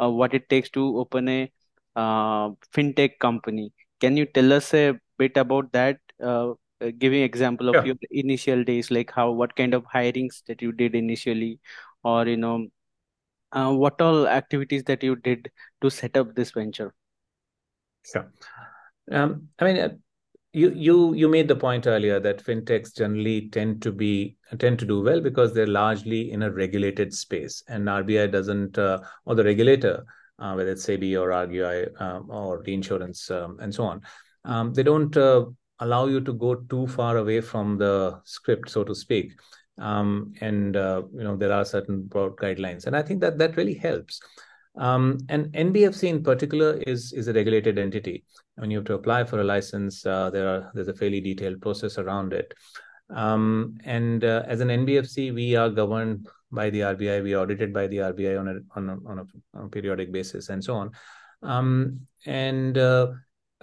uh, 0.00 0.10
what 0.10 0.34
it 0.34 0.48
takes 0.48 0.70
to 0.70 0.98
open 0.98 1.28
a 1.28 1.50
uh, 1.96 2.50
fintech 2.74 3.18
company. 3.18 3.72
Can 4.00 4.16
you 4.16 4.26
tell 4.26 4.52
us 4.52 4.72
a 4.74 4.98
bit 5.18 5.36
about 5.36 5.72
that? 5.72 5.98
Uh, 6.22 6.52
uh, 6.80 6.92
giving 6.96 7.22
example 7.22 7.68
of 7.68 7.74
yeah. 7.74 7.84
your 7.86 7.96
initial 8.10 8.62
days, 8.62 8.90
like 8.90 9.10
how 9.10 9.30
what 9.32 9.54
kind 9.56 9.74
of 9.74 9.84
hirings 9.92 10.42
that 10.46 10.62
you 10.62 10.70
did 10.70 10.94
initially, 10.94 11.58
or 12.04 12.26
you 12.26 12.36
know, 12.36 12.66
uh, 13.52 13.72
what 13.72 14.00
all 14.00 14.28
activities 14.28 14.84
that 14.84 15.02
you 15.02 15.16
did 15.16 15.50
to 15.80 15.90
set 15.90 16.16
up 16.16 16.36
this 16.36 16.52
venture. 16.52 16.94
Sure. 18.12 18.32
Um, 19.10 19.48
I 19.58 19.64
mean, 19.64 19.78
uh, 19.78 19.88
you 20.52 20.70
you 20.70 21.14
you 21.14 21.28
made 21.28 21.48
the 21.48 21.56
point 21.56 21.86
earlier 21.86 22.18
that 22.20 22.44
fintechs 22.44 22.96
generally 22.96 23.48
tend 23.50 23.82
to 23.82 23.92
be 23.92 24.36
tend 24.58 24.78
to 24.78 24.86
do 24.86 25.02
well 25.02 25.20
because 25.20 25.52
they're 25.52 25.66
largely 25.66 26.32
in 26.32 26.42
a 26.42 26.50
regulated 26.50 27.12
space, 27.12 27.62
and 27.68 27.86
RBI 27.86 28.32
doesn't, 28.32 28.78
uh, 28.78 29.00
or 29.26 29.34
the 29.34 29.44
regulator 29.44 30.04
uh, 30.38 30.54
whether 30.54 30.70
it's 30.70 30.86
SEBI 30.86 31.20
or 31.20 31.30
RBI 31.30 32.00
um, 32.00 32.30
or 32.30 32.62
the 32.62 32.72
insurance 32.72 33.30
um, 33.30 33.58
and 33.60 33.74
so 33.74 33.84
on. 33.84 34.02
Um, 34.44 34.72
they 34.72 34.82
don't 34.82 35.16
uh, 35.16 35.46
allow 35.80 36.06
you 36.06 36.20
to 36.20 36.32
go 36.32 36.54
too 36.54 36.86
far 36.86 37.16
away 37.16 37.40
from 37.40 37.78
the 37.78 38.20
script, 38.24 38.70
so 38.70 38.84
to 38.84 38.94
speak. 38.94 39.32
Um, 39.78 40.32
and 40.40 40.76
uh, 40.76 41.02
you 41.12 41.22
know 41.22 41.36
there 41.36 41.52
are 41.52 41.64
certain 41.64 42.02
broad 42.02 42.36
guidelines, 42.36 42.86
and 42.86 42.96
I 42.96 43.02
think 43.02 43.20
that 43.20 43.38
that 43.38 43.56
really 43.56 43.74
helps. 43.74 44.20
Um, 44.78 45.18
and 45.28 45.46
NBFC 45.52 46.08
in 46.08 46.22
particular 46.22 46.80
is 46.86 47.12
is 47.12 47.28
a 47.28 47.32
regulated 47.32 47.78
entity. 47.78 48.24
When 48.54 48.70
you 48.70 48.78
have 48.78 48.86
to 48.86 48.94
apply 48.94 49.24
for 49.24 49.40
a 49.40 49.44
license, 49.44 50.06
uh, 50.06 50.30
there 50.30 50.48
are 50.48 50.70
there's 50.72 50.88
a 50.88 50.94
fairly 50.94 51.20
detailed 51.20 51.60
process 51.60 51.98
around 51.98 52.32
it. 52.32 52.54
Um, 53.10 53.78
and 53.84 54.24
uh, 54.24 54.44
as 54.46 54.60
an 54.60 54.68
NBFC, 54.68 55.34
we 55.34 55.56
are 55.56 55.70
governed 55.70 56.28
by 56.52 56.70
the 56.70 56.80
RBI. 56.80 57.22
We 57.22 57.34
are 57.34 57.42
audited 57.42 57.72
by 57.72 57.86
the 57.88 57.98
RBI 57.98 58.38
on 58.38 58.48
a 58.48 58.78
on 58.78 58.88
a, 58.88 59.08
on 59.08 59.18
a, 59.18 59.58
on 59.58 59.64
a 59.66 59.68
periodic 59.68 60.12
basis, 60.12 60.48
and 60.48 60.62
so 60.62 60.74
on. 60.76 60.90
Um, 61.42 62.00
and 62.26 62.76
uh, 62.78 63.08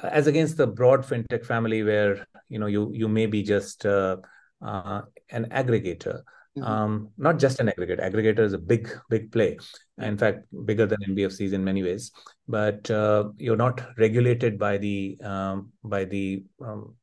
as 0.03 0.27
against 0.27 0.57
the 0.57 0.67
broad 0.67 1.01
fintech 1.01 1.45
family, 1.45 1.83
where 1.83 2.27
you 2.49 2.59
know 2.59 2.67
you 2.67 2.91
you 2.93 3.07
may 3.07 3.25
be 3.25 3.43
just 3.43 3.85
uh, 3.85 4.17
uh, 4.61 5.01
an 5.29 5.45
aggregator, 5.45 6.23
mm-hmm. 6.57 6.63
um, 6.63 7.09
not 7.17 7.39
just 7.39 7.59
an 7.59 7.67
aggregator. 7.67 8.01
Aggregator 8.01 8.39
is 8.39 8.53
a 8.53 8.57
big 8.57 8.89
big 9.09 9.31
play. 9.31 9.57
In 9.97 10.17
fact, 10.17 10.45
bigger 10.65 10.85
than 10.85 10.99
NBFCs 11.09 11.53
in 11.53 11.63
many 11.63 11.83
ways. 11.83 12.11
But 12.47 12.89
uh, 12.91 13.29
you're 13.37 13.57
not 13.57 13.81
regulated 13.97 14.57
by 14.59 14.77
the 14.77 15.17
um, 15.23 15.71
by 15.83 16.05
the 16.05 16.43
um, 16.61 16.95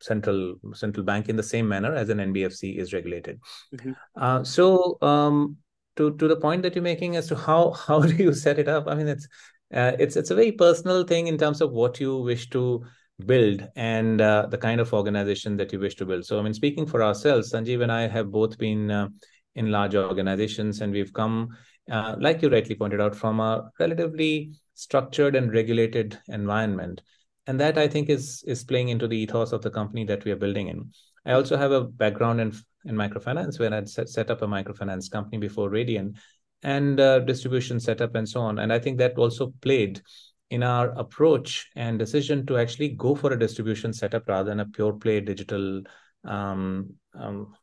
central 0.00 0.56
central 0.74 1.04
bank 1.04 1.28
in 1.28 1.36
the 1.36 1.42
same 1.42 1.68
manner 1.68 1.94
as 1.94 2.08
an 2.08 2.18
NBFC 2.18 2.76
is 2.78 2.92
regulated. 2.92 3.40
Mm-hmm. 3.74 3.92
Uh, 4.16 4.44
so 4.44 4.98
um, 5.02 5.56
to 5.96 6.16
to 6.16 6.28
the 6.28 6.36
point 6.36 6.62
that 6.62 6.74
you're 6.74 6.82
making 6.82 7.16
as 7.16 7.28
to 7.28 7.36
how 7.36 7.70
how 7.86 8.00
do 8.00 8.14
you 8.14 8.32
set 8.32 8.58
it 8.58 8.68
up? 8.68 8.86
I 8.88 8.94
mean, 8.94 9.08
it's 9.08 9.26
uh, 9.72 9.92
it's 9.98 10.16
it's 10.16 10.30
a 10.30 10.34
very 10.34 10.52
personal 10.52 11.04
thing 11.04 11.26
in 11.26 11.38
terms 11.38 11.60
of 11.60 11.72
what 11.72 12.00
you 12.00 12.18
wish 12.18 12.50
to 12.50 12.84
build 13.26 13.68
and 13.76 14.20
uh, 14.20 14.46
the 14.46 14.58
kind 14.58 14.80
of 14.80 14.92
organization 14.92 15.56
that 15.56 15.72
you 15.72 15.78
wish 15.78 15.94
to 15.96 16.06
build. 16.06 16.24
So 16.24 16.38
I 16.38 16.42
mean, 16.42 16.54
speaking 16.54 16.86
for 16.86 17.02
ourselves, 17.02 17.52
Sanjeev 17.52 17.82
and 17.82 17.92
I 17.92 18.08
have 18.08 18.30
both 18.30 18.58
been 18.58 18.90
uh, 18.90 19.08
in 19.54 19.70
large 19.70 19.94
organizations, 19.94 20.80
and 20.80 20.92
we've 20.92 21.12
come, 21.12 21.48
uh, 21.90 22.16
like 22.18 22.42
you 22.42 22.48
rightly 22.50 22.74
pointed 22.74 23.00
out, 23.00 23.14
from 23.14 23.40
a 23.40 23.70
relatively 23.78 24.52
structured 24.74 25.36
and 25.36 25.52
regulated 25.52 26.18
environment, 26.28 27.02
and 27.46 27.60
that 27.60 27.78
I 27.78 27.86
think 27.86 28.10
is 28.10 28.42
is 28.46 28.64
playing 28.64 28.88
into 28.88 29.06
the 29.06 29.16
ethos 29.16 29.52
of 29.52 29.62
the 29.62 29.70
company 29.70 30.04
that 30.06 30.24
we 30.24 30.32
are 30.32 30.36
building 30.36 30.68
in. 30.68 30.90
I 31.24 31.32
also 31.32 31.56
have 31.56 31.70
a 31.70 31.84
background 31.84 32.40
in 32.40 32.52
in 32.84 32.96
microfinance 32.96 33.58
where 33.58 33.72
I'd 33.72 33.88
set, 33.88 34.08
set 34.08 34.30
up 34.30 34.42
a 34.42 34.46
microfinance 34.46 35.10
company 35.10 35.38
before 35.38 35.70
Radian, 35.70 36.16
and 36.64 36.98
uh, 36.98 37.20
distribution 37.20 37.78
setup 37.78 38.16
and 38.16 38.28
so 38.28 38.40
on, 38.40 38.58
and 38.58 38.72
I 38.72 38.80
think 38.80 38.98
that 38.98 39.16
also 39.16 39.54
played 39.60 40.02
in 40.50 40.62
our 40.62 40.90
approach 40.90 41.70
and 41.76 41.98
decision 41.98 42.46
to 42.46 42.58
actually 42.58 42.90
go 42.90 43.14
for 43.14 43.32
a 43.32 43.38
distribution 43.38 43.92
setup 43.92 44.28
rather 44.28 44.50
than 44.50 44.60
a 44.60 44.66
pure 44.66 44.92
play 44.92 45.20
digital 45.20 45.82
um, 46.24 46.90
um, 47.14 47.54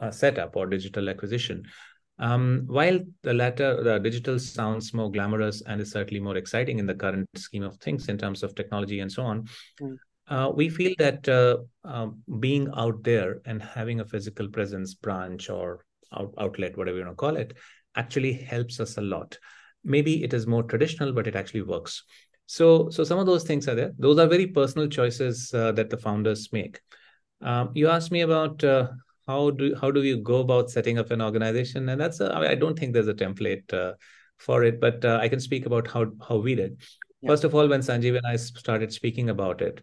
uh, 0.00 0.10
setup 0.10 0.56
or 0.56 0.66
digital 0.66 1.08
acquisition. 1.08 1.64
Um, 2.18 2.64
while 2.66 3.00
the 3.22 3.34
latter, 3.34 3.82
the 3.82 3.98
digital 3.98 4.38
sounds 4.38 4.94
more 4.94 5.10
glamorous 5.10 5.62
and 5.62 5.80
is 5.80 5.90
certainly 5.90 6.20
more 6.20 6.36
exciting 6.36 6.78
in 6.78 6.86
the 6.86 6.94
current 6.94 7.28
scheme 7.36 7.64
of 7.64 7.76
things 7.78 8.08
in 8.08 8.18
terms 8.18 8.42
of 8.42 8.54
technology 8.54 9.00
and 9.00 9.10
so 9.10 9.22
on, 9.22 9.48
mm. 9.80 9.96
uh, 10.28 10.50
we 10.54 10.68
feel 10.68 10.92
that 10.98 11.28
uh, 11.28 11.56
um, 11.84 12.22
being 12.38 12.68
out 12.76 13.02
there 13.02 13.40
and 13.46 13.62
having 13.62 14.00
a 14.00 14.04
physical 14.04 14.48
presence, 14.48 14.94
branch 14.94 15.50
or 15.50 15.84
out- 16.16 16.34
outlet, 16.38 16.76
whatever 16.76 16.98
you 16.98 17.04
want 17.04 17.16
to 17.16 17.20
call 17.20 17.36
it, 17.36 17.56
actually 17.96 18.32
helps 18.32 18.78
us 18.78 18.98
a 18.98 19.02
lot 19.02 19.38
maybe 19.84 20.22
it 20.22 20.32
is 20.32 20.46
more 20.46 20.62
traditional 20.62 21.12
but 21.12 21.26
it 21.26 21.36
actually 21.36 21.62
works. 21.62 22.04
So 22.46 22.90
so 22.90 23.04
some 23.04 23.18
of 23.18 23.26
those 23.26 23.44
things 23.44 23.68
are 23.68 23.74
there. 23.74 23.92
Those 23.98 24.18
are 24.18 24.26
very 24.26 24.46
personal 24.46 24.88
choices 24.88 25.52
uh, 25.54 25.72
that 25.72 25.90
the 25.90 25.96
founders 25.96 26.52
make. 26.52 26.80
Um, 27.40 27.70
you 27.74 27.88
asked 27.88 28.12
me 28.12 28.20
about 28.20 28.62
uh, 28.62 28.88
how 29.26 29.50
do 29.50 29.74
how 29.80 29.90
do 29.90 30.02
you 30.02 30.18
go 30.18 30.40
about 30.40 30.70
setting 30.70 30.98
up 30.98 31.10
an 31.10 31.22
organization? 31.22 31.88
And 31.88 32.00
that's 32.00 32.20
a, 32.20 32.34
I 32.34 32.54
don't 32.54 32.78
think 32.78 32.92
there's 32.92 33.08
a 33.08 33.14
template 33.14 33.72
uh, 33.72 33.94
for 34.42 34.64
it 34.64 34.80
but 34.80 35.04
uh, 35.04 35.18
i 35.22 35.28
can 35.28 35.40
speak 35.40 35.66
about 35.66 35.88
how 35.88 36.06
how 36.28 36.36
we 36.36 36.54
did. 36.54 36.80
Yeah. 37.20 37.30
first 37.30 37.44
of 37.44 37.54
all 37.54 37.68
when 37.68 37.80
sanjeev 37.80 38.16
and 38.16 38.26
i 38.26 38.36
started 38.36 38.92
speaking 38.92 39.30
about 39.30 39.62
it 39.62 39.82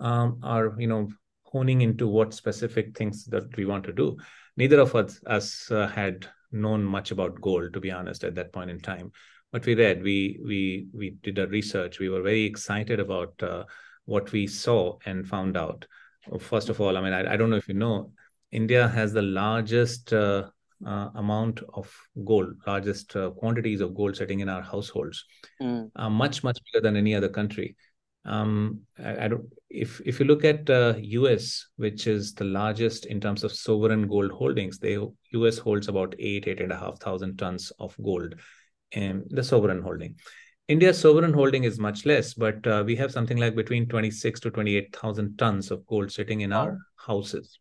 um, 0.00 0.38
are 0.42 0.74
you 0.78 0.86
know 0.86 1.08
honing 1.44 1.80
into 1.80 2.06
what 2.06 2.34
specific 2.34 2.96
things 2.96 3.24
that 3.26 3.56
we 3.56 3.64
want 3.64 3.84
to 3.84 3.92
do 3.92 4.16
neither 4.56 4.80
of 4.80 4.94
us, 4.94 5.20
us 5.26 5.70
uh, 5.70 5.88
had 5.88 6.26
known 6.52 6.84
much 6.84 7.10
about 7.10 7.40
gold, 7.40 7.72
to 7.74 7.80
be 7.80 7.90
honest, 7.90 8.24
at 8.24 8.34
that 8.34 8.52
point 8.52 8.70
in 8.70 8.80
time. 8.80 9.12
But 9.52 9.66
we 9.66 9.74
read, 9.74 10.02
we 10.02 10.38
we 10.44 10.86
we 10.92 11.10
did 11.10 11.38
a 11.38 11.46
research. 11.48 11.98
We 11.98 12.08
were 12.08 12.22
very 12.22 12.44
excited 12.44 13.00
about 13.00 13.42
uh, 13.42 13.64
what 14.04 14.30
we 14.32 14.46
saw 14.46 14.98
and 15.04 15.26
found 15.26 15.56
out. 15.56 15.86
First 16.38 16.68
of 16.68 16.80
all, 16.80 16.96
I 16.96 17.00
mean, 17.00 17.12
I, 17.12 17.32
I 17.32 17.36
don't 17.36 17.50
know 17.50 17.56
if 17.56 17.68
you 17.68 17.74
know, 17.74 18.12
India 18.52 18.88
has 18.88 19.12
the 19.12 19.22
largest 19.22 20.12
uh, 20.12 20.50
uh, 20.86 21.08
amount 21.14 21.60
of 21.74 21.92
gold, 22.24 22.54
largest 22.66 23.16
uh, 23.16 23.30
quantities 23.30 23.80
of 23.80 23.94
gold 23.94 24.16
sitting 24.16 24.40
in 24.40 24.48
our 24.48 24.62
households, 24.62 25.24
mm. 25.60 25.90
much 26.10 26.44
much 26.44 26.58
bigger 26.64 26.82
than 26.82 26.96
any 26.96 27.14
other 27.14 27.28
country. 27.28 27.76
Um, 28.24 28.80
I, 28.98 29.24
I, 29.24 29.28
don't. 29.28 29.44
If 29.70 30.00
if 30.04 30.20
you 30.20 30.26
look 30.26 30.44
at 30.44 30.68
uh, 30.68 30.94
U.S., 30.98 31.66
which 31.76 32.06
is 32.06 32.34
the 32.34 32.44
largest 32.44 33.06
in 33.06 33.20
terms 33.20 33.44
of 33.44 33.52
sovereign 33.52 34.08
gold 34.08 34.30
holdings, 34.32 34.78
they 34.78 34.98
U.S. 35.32 35.58
holds 35.58 35.88
about 35.88 36.14
eight 36.18 36.46
eight 36.46 36.60
and 36.60 36.72
a 36.72 36.76
half 36.76 37.00
thousand 37.00 37.38
tons 37.38 37.72
of 37.78 37.96
gold, 38.02 38.34
in 38.92 39.24
the 39.30 39.42
sovereign 39.42 39.82
holding. 39.82 40.16
India's 40.68 41.00
sovereign 41.00 41.32
holding 41.32 41.64
is 41.64 41.80
much 41.80 42.06
less, 42.06 42.34
but 42.34 42.64
uh, 42.66 42.84
we 42.86 42.94
have 42.96 43.10
something 43.10 43.38
like 43.38 43.56
between 43.56 43.88
twenty 43.88 44.10
six 44.10 44.38
to 44.40 44.50
twenty 44.50 44.76
eight 44.76 44.94
thousand 44.94 45.36
tons 45.38 45.70
of 45.70 45.86
gold 45.86 46.12
sitting 46.12 46.42
in 46.42 46.52
our 46.52 46.78
houses, 46.96 47.58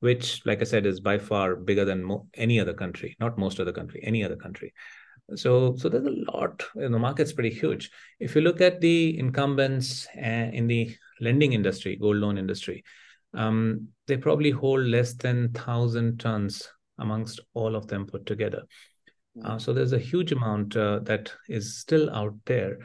which, 0.00 0.44
like 0.44 0.60
I 0.60 0.64
said, 0.64 0.86
is 0.86 1.00
by 1.00 1.18
far 1.18 1.56
bigger 1.56 1.84
than 1.84 2.02
mo- 2.02 2.26
any 2.34 2.58
other 2.58 2.74
country. 2.74 3.16
Not 3.20 3.38
most 3.38 3.60
of 3.60 3.66
the 3.66 3.72
country, 3.72 4.00
any 4.02 4.24
other 4.24 4.36
country. 4.36 4.74
So, 5.34 5.74
so 5.76 5.88
there's 5.88 6.06
a 6.06 6.32
lot. 6.32 6.62
You 6.74 6.82
know, 6.82 6.90
the 6.90 6.98
market's 6.98 7.32
pretty 7.32 7.54
huge. 7.54 7.90
If 8.20 8.34
you 8.34 8.42
look 8.42 8.60
at 8.60 8.80
the 8.80 9.18
incumbents 9.18 10.06
uh, 10.16 10.50
in 10.52 10.66
the 10.66 10.94
lending 11.20 11.54
industry, 11.54 11.96
gold 11.96 12.16
loan 12.16 12.36
industry, 12.36 12.84
um, 13.32 13.88
they 14.06 14.16
probably 14.16 14.50
hold 14.50 14.84
less 14.84 15.14
than 15.14 15.52
thousand 15.52 16.20
tons 16.20 16.68
amongst 16.98 17.40
all 17.54 17.74
of 17.74 17.86
them 17.86 18.06
put 18.06 18.26
together. 18.26 18.62
Hmm. 19.34 19.46
Uh, 19.46 19.58
so 19.58 19.72
there's 19.72 19.92
a 19.92 19.98
huge 19.98 20.32
amount 20.32 20.76
uh, 20.76 21.00
that 21.00 21.32
is 21.48 21.78
still 21.78 22.10
out 22.10 22.34
there. 22.44 22.78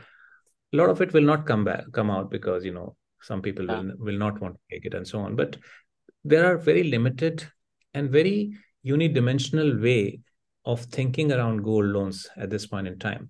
A 0.73 0.78
lot 0.78 0.89
of 0.89 1.02
it 1.02 1.13
will 1.13 1.23
not 1.23 1.45
come 1.45 1.63
back, 1.65 1.84
come 1.91 2.10
out 2.10 2.32
because 2.32 2.63
you 2.63 2.73
know 2.73 2.95
some 3.21 3.41
people 3.41 3.65
yeah. 3.65 3.80
will 3.80 3.91
will 3.99 4.17
not 4.17 4.39
want 4.39 4.56
to 4.56 4.75
take 4.75 4.86
it 4.86 4.93
and 4.93 5.08
so 5.08 5.19
on. 5.19 5.36
But 5.36 5.58
there 6.23 6.45
are 6.45 6.58
very 6.58 6.84
limited 6.84 7.45
and 7.93 8.10
very 8.10 8.56
unidimensional 8.86 9.82
way 9.82 10.19
of 10.69 10.82
thinking 10.86 11.32
around 11.32 11.63
gold 11.63 11.86
loans 11.86 12.27
at 12.38 12.49
this 12.49 12.67
point 12.67 12.88
in 12.88 12.99
time. 12.99 13.27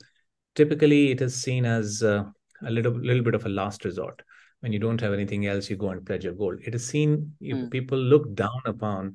Typically, 0.56 1.12
it 1.12 1.22
is 1.22 1.42
seen 1.42 1.66
as 1.66 2.04
uh, 2.04 2.24
a 2.66 2.72
little 2.72 2.92
little 2.92 3.24
bit 3.24 3.36
of 3.36 3.46
a 3.46 3.50
last 3.50 3.86
resort. 3.86 4.22
When 4.60 4.74
you 4.74 4.80
don't 4.80 5.00
have 5.00 5.14
anything 5.14 5.46
else, 5.46 5.70
you 5.70 5.78
go 5.78 5.92
and 5.92 6.06
pledge 6.06 6.26
your 6.26 6.34
gold. 6.34 6.60
It 6.66 6.76
is 6.76 6.86
seen 6.86 7.34
mm. 7.42 7.72
people 7.72 7.98
look 7.98 8.36
down 8.36 8.62
upon 8.66 9.14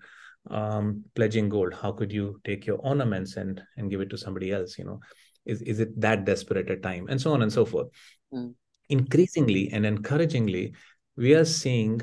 um, 0.51 1.05
pledging 1.15 1.51
gold. 1.51 1.75
How 1.75 1.93
could 1.93 2.13
you 2.13 2.41
take 2.45 2.67
your 2.67 2.79
ornaments 2.79 3.37
and 3.37 3.63
and 3.77 3.91
give 3.91 4.01
it 4.01 4.11
to 4.11 4.19
somebody 4.25 4.53
else? 4.53 4.79
You 4.79 4.87
know, 4.87 5.01
is 5.45 5.61
is 5.63 5.81
it 5.81 6.01
that 6.01 6.25
desperate 6.25 6.71
a 6.71 6.77
time, 6.77 7.09
and 7.09 7.21
so 7.21 7.33
on 7.33 7.43
and 7.43 7.53
so 7.53 7.65
forth. 7.65 7.89
Mm. 8.33 8.55
Increasingly 8.89 9.71
and 9.73 9.87
encouragingly, 9.87 10.75
we 11.17 11.35
are 11.35 11.45
seeing 11.45 12.01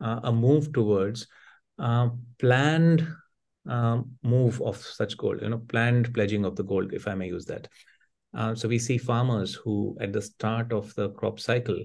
uh, 0.00 0.20
a 0.24 0.32
move 0.32 0.72
towards 0.72 1.26
uh, 1.78 2.08
planned 2.38 3.06
um, 3.68 4.10
move 4.22 4.60
of 4.62 4.76
such 4.76 5.16
gold, 5.16 5.42
you 5.42 5.48
know, 5.48 5.58
planned 5.58 6.12
pledging 6.14 6.44
of 6.44 6.56
the 6.56 6.64
gold, 6.64 6.92
if 6.92 7.08
I 7.08 7.14
may 7.14 7.28
use 7.28 7.46
that. 7.46 7.68
Uh, 8.34 8.54
so 8.54 8.68
we 8.68 8.78
see 8.78 8.98
farmers 8.98 9.54
who, 9.54 9.96
at 10.00 10.12
the 10.12 10.22
start 10.22 10.72
of 10.72 10.94
the 10.94 11.10
crop 11.10 11.40
cycle, 11.40 11.78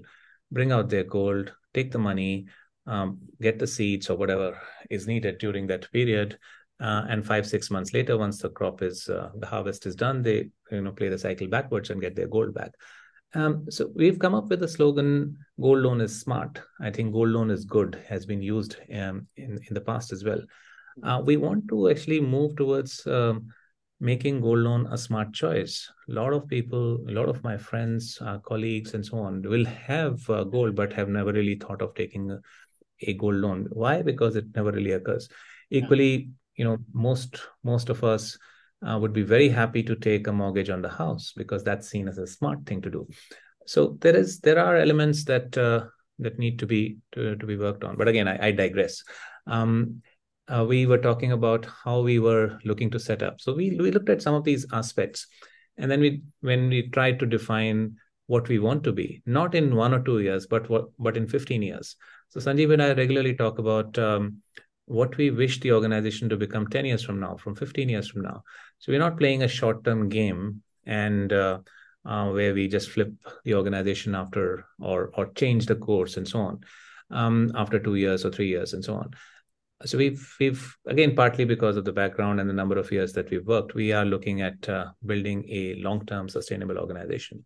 bring 0.50 0.72
out 0.72 0.88
their 0.88 1.04
gold, 1.04 1.52
take 1.72 1.90
the 1.90 1.98
money, 1.98 2.46
um, 2.86 3.18
get 3.40 3.58
the 3.58 3.66
seeds 3.66 4.10
or 4.10 4.16
whatever 4.16 4.60
is 4.90 5.06
needed 5.06 5.38
during 5.38 5.66
that 5.68 5.90
period, 5.92 6.38
uh, 6.80 7.04
and 7.08 7.24
five 7.24 7.46
six 7.46 7.70
months 7.70 7.94
later, 7.94 8.18
once 8.18 8.38
the 8.38 8.50
crop 8.50 8.82
is 8.82 9.08
uh, 9.08 9.30
the 9.36 9.46
harvest 9.46 9.86
is 9.86 9.94
done, 9.94 10.20
they 10.22 10.50
you 10.70 10.80
know 10.82 10.92
play 10.92 11.08
the 11.08 11.18
cycle 11.18 11.46
backwards 11.46 11.90
and 11.90 12.00
get 12.00 12.16
their 12.16 12.26
gold 12.26 12.52
back. 12.52 12.72
Um, 13.34 13.70
so 13.70 13.90
we've 13.94 14.18
come 14.18 14.34
up 14.34 14.48
with 14.48 14.62
a 14.64 14.68
slogan: 14.68 15.38
"Gold 15.60 15.78
loan 15.78 16.00
is 16.00 16.20
smart." 16.20 16.60
I 16.80 16.90
think 16.90 17.12
gold 17.12 17.28
loan 17.28 17.50
is 17.50 17.64
good 17.64 18.02
has 18.08 18.26
been 18.26 18.42
used 18.42 18.76
um, 18.92 19.28
in 19.36 19.60
in 19.68 19.74
the 19.74 19.80
past 19.80 20.12
as 20.12 20.24
well 20.24 20.40
uh, 21.02 21.22
we 21.24 21.36
want 21.36 21.68
to 21.68 21.88
actually 21.90 22.20
move 22.20 22.56
towards 22.56 23.06
um, 23.06 23.48
making 24.00 24.40
gold 24.40 24.58
loan 24.58 24.86
a 24.90 24.98
smart 24.98 25.32
choice. 25.32 25.90
A 26.08 26.12
lot 26.12 26.32
of 26.32 26.48
people, 26.48 26.98
a 27.08 27.12
lot 27.12 27.28
of 27.28 27.42
my 27.44 27.56
friends, 27.56 28.18
uh, 28.20 28.38
colleagues, 28.38 28.94
and 28.94 29.06
so 29.06 29.18
on 29.18 29.42
will 29.42 29.64
have 29.64 30.28
uh, 30.28 30.44
gold 30.44 30.74
but 30.74 30.92
have 30.92 31.08
never 31.08 31.32
really 31.32 31.54
thought 31.54 31.80
of 31.80 31.94
taking 31.94 32.30
a, 32.30 32.40
a, 33.02 33.14
gold 33.14 33.36
loan. 33.36 33.68
Why? 33.70 34.02
Because 34.02 34.34
it 34.36 34.46
never 34.54 34.72
really 34.72 34.92
occurs. 34.92 35.28
Equally, 35.70 36.30
you 36.56 36.64
know, 36.64 36.78
most 36.92 37.40
most 37.62 37.88
of 37.88 38.02
us 38.02 38.36
uh, 38.86 38.98
would 38.98 39.12
be 39.12 39.22
very 39.22 39.48
happy 39.48 39.82
to 39.84 39.94
take 39.94 40.26
a 40.26 40.32
mortgage 40.32 40.68
on 40.68 40.82
the 40.82 40.88
house 40.88 41.32
because 41.36 41.62
that's 41.62 41.88
seen 41.88 42.08
as 42.08 42.18
a 42.18 42.26
smart 42.26 42.66
thing 42.66 42.82
to 42.82 42.90
do. 42.90 43.06
So 43.66 43.96
there 44.00 44.16
is 44.16 44.40
there 44.40 44.58
are 44.58 44.76
elements 44.76 45.24
that 45.24 45.56
uh, 45.56 45.84
that 46.18 46.38
need 46.38 46.58
to 46.58 46.66
be 46.66 46.98
to, 47.12 47.36
to 47.36 47.46
be 47.46 47.56
worked 47.56 47.84
on. 47.84 47.96
But 47.96 48.08
again, 48.08 48.28
I, 48.28 48.48
I 48.48 48.50
digress. 48.50 49.02
Um, 49.46 50.02
uh, 50.48 50.64
we 50.68 50.86
were 50.86 50.98
talking 50.98 51.32
about 51.32 51.66
how 51.84 52.00
we 52.00 52.18
were 52.18 52.58
looking 52.64 52.90
to 52.90 53.00
set 53.00 53.22
up. 53.22 53.40
So 53.40 53.54
we 53.54 53.76
we 53.76 53.90
looked 53.90 54.10
at 54.10 54.22
some 54.22 54.34
of 54.34 54.44
these 54.44 54.66
aspects, 54.72 55.26
and 55.76 55.90
then 55.90 56.00
we 56.00 56.22
when 56.40 56.68
we 56.68 56.88
tried 56.88 57.18
to 57.20 57.26
define 57.26 57.96
what 58.26 58.48
we 58.48 58.58
want 58.58 58.84
to 58.84 58.92
be, 58.92 59.22
not 59.26 59.54
in 59.54 59.76
one 59.76 59.92
or 59.92 60.02
two 60.02 60.20
years, 60.20 60.46
but 60.46 60.68
what 60.68 60.86
but 60.98 61.16
in 61.16 61.26
fifteen 61.26 61.62
years. 61.62 61.96
So 62.28 62.40
Sanjeev 62.40 62.72
and 62.72 62.82
I 62.82 62.92
regularly 62.94 63.34
talk 63.34 63.58
about 63.58 63.98
um, 63.98 64.38
what 64.86 65.16
we 65.16 65.30
wish 65.30 65.60
the 65.60 65.72
organization 65.72 66.28
to 66.30 66.36
become 66.36 66.66
ten 66.66 66.84
years 66.84 67.02
from 67.02 67.20
now, 67.20 67.36
from 67.36 67.54
fifteen 67.54 67.88
years 67.88 68.08
from 68.10 68.22
now. 68.22 68.42
So 68.78 68.92
we're 68.92 68.98
not 68.98 69.18
playing 69.18 69.42
a 69.42 69.48
short 69.48 69.84
term 69.84 70.08
game 70.08 70.62
and. 70.86 71.32
Uh, 71.32 71.58
uh, 72.04 72.30
where 72.30 72.52
we 72.52 72.66
just 72.66 72.90
flip 72.90 73.12
the 73.44 73.54
organization 73.54 74.14
after 74.16 74.66
or 74.80 75.12
or 75.14 75.26
change 75.34 75.66
the 75.66 75.76
course 75.76 76.16
and 76.16 76.26
so 76.26 76.40
on 76.40 76.60
um, 77.12 77.52
after 77.54 77.78
two 77.78 77.94
years 77.94 78.24
or 78.24 78.30
three 78.30 78.48
years 78.48 78.72
and 78.72 78.84
so 78.84 78.94
on 78.94 79.08
so 79.84 79.98
we've 79.98 80.34
we've 80.38 80.76
again 80.86 81.14
partly 81.14 81.44
because 81.44 81.76
of 81.76 81.84
the 81.84 81.92
background 81.92 82.40
and 82.40 82.48
the 82.48 82.54
number 82.54 82.78
of 82.78 82.90
years 82.92 83.12
that 83.12 83.30
we've 83.30 83.46
worked 83.46 83.74
we 83.74 83.92
are 83.92 84.04
looking 84.04 84.42
at 84.42 84.68
uh, 84.68 84.86
building 85.04 85.44
a 85.48 85.74
long-term 85.76 86.28
sustainable 86.28 86.78
organization. 86.78 87.44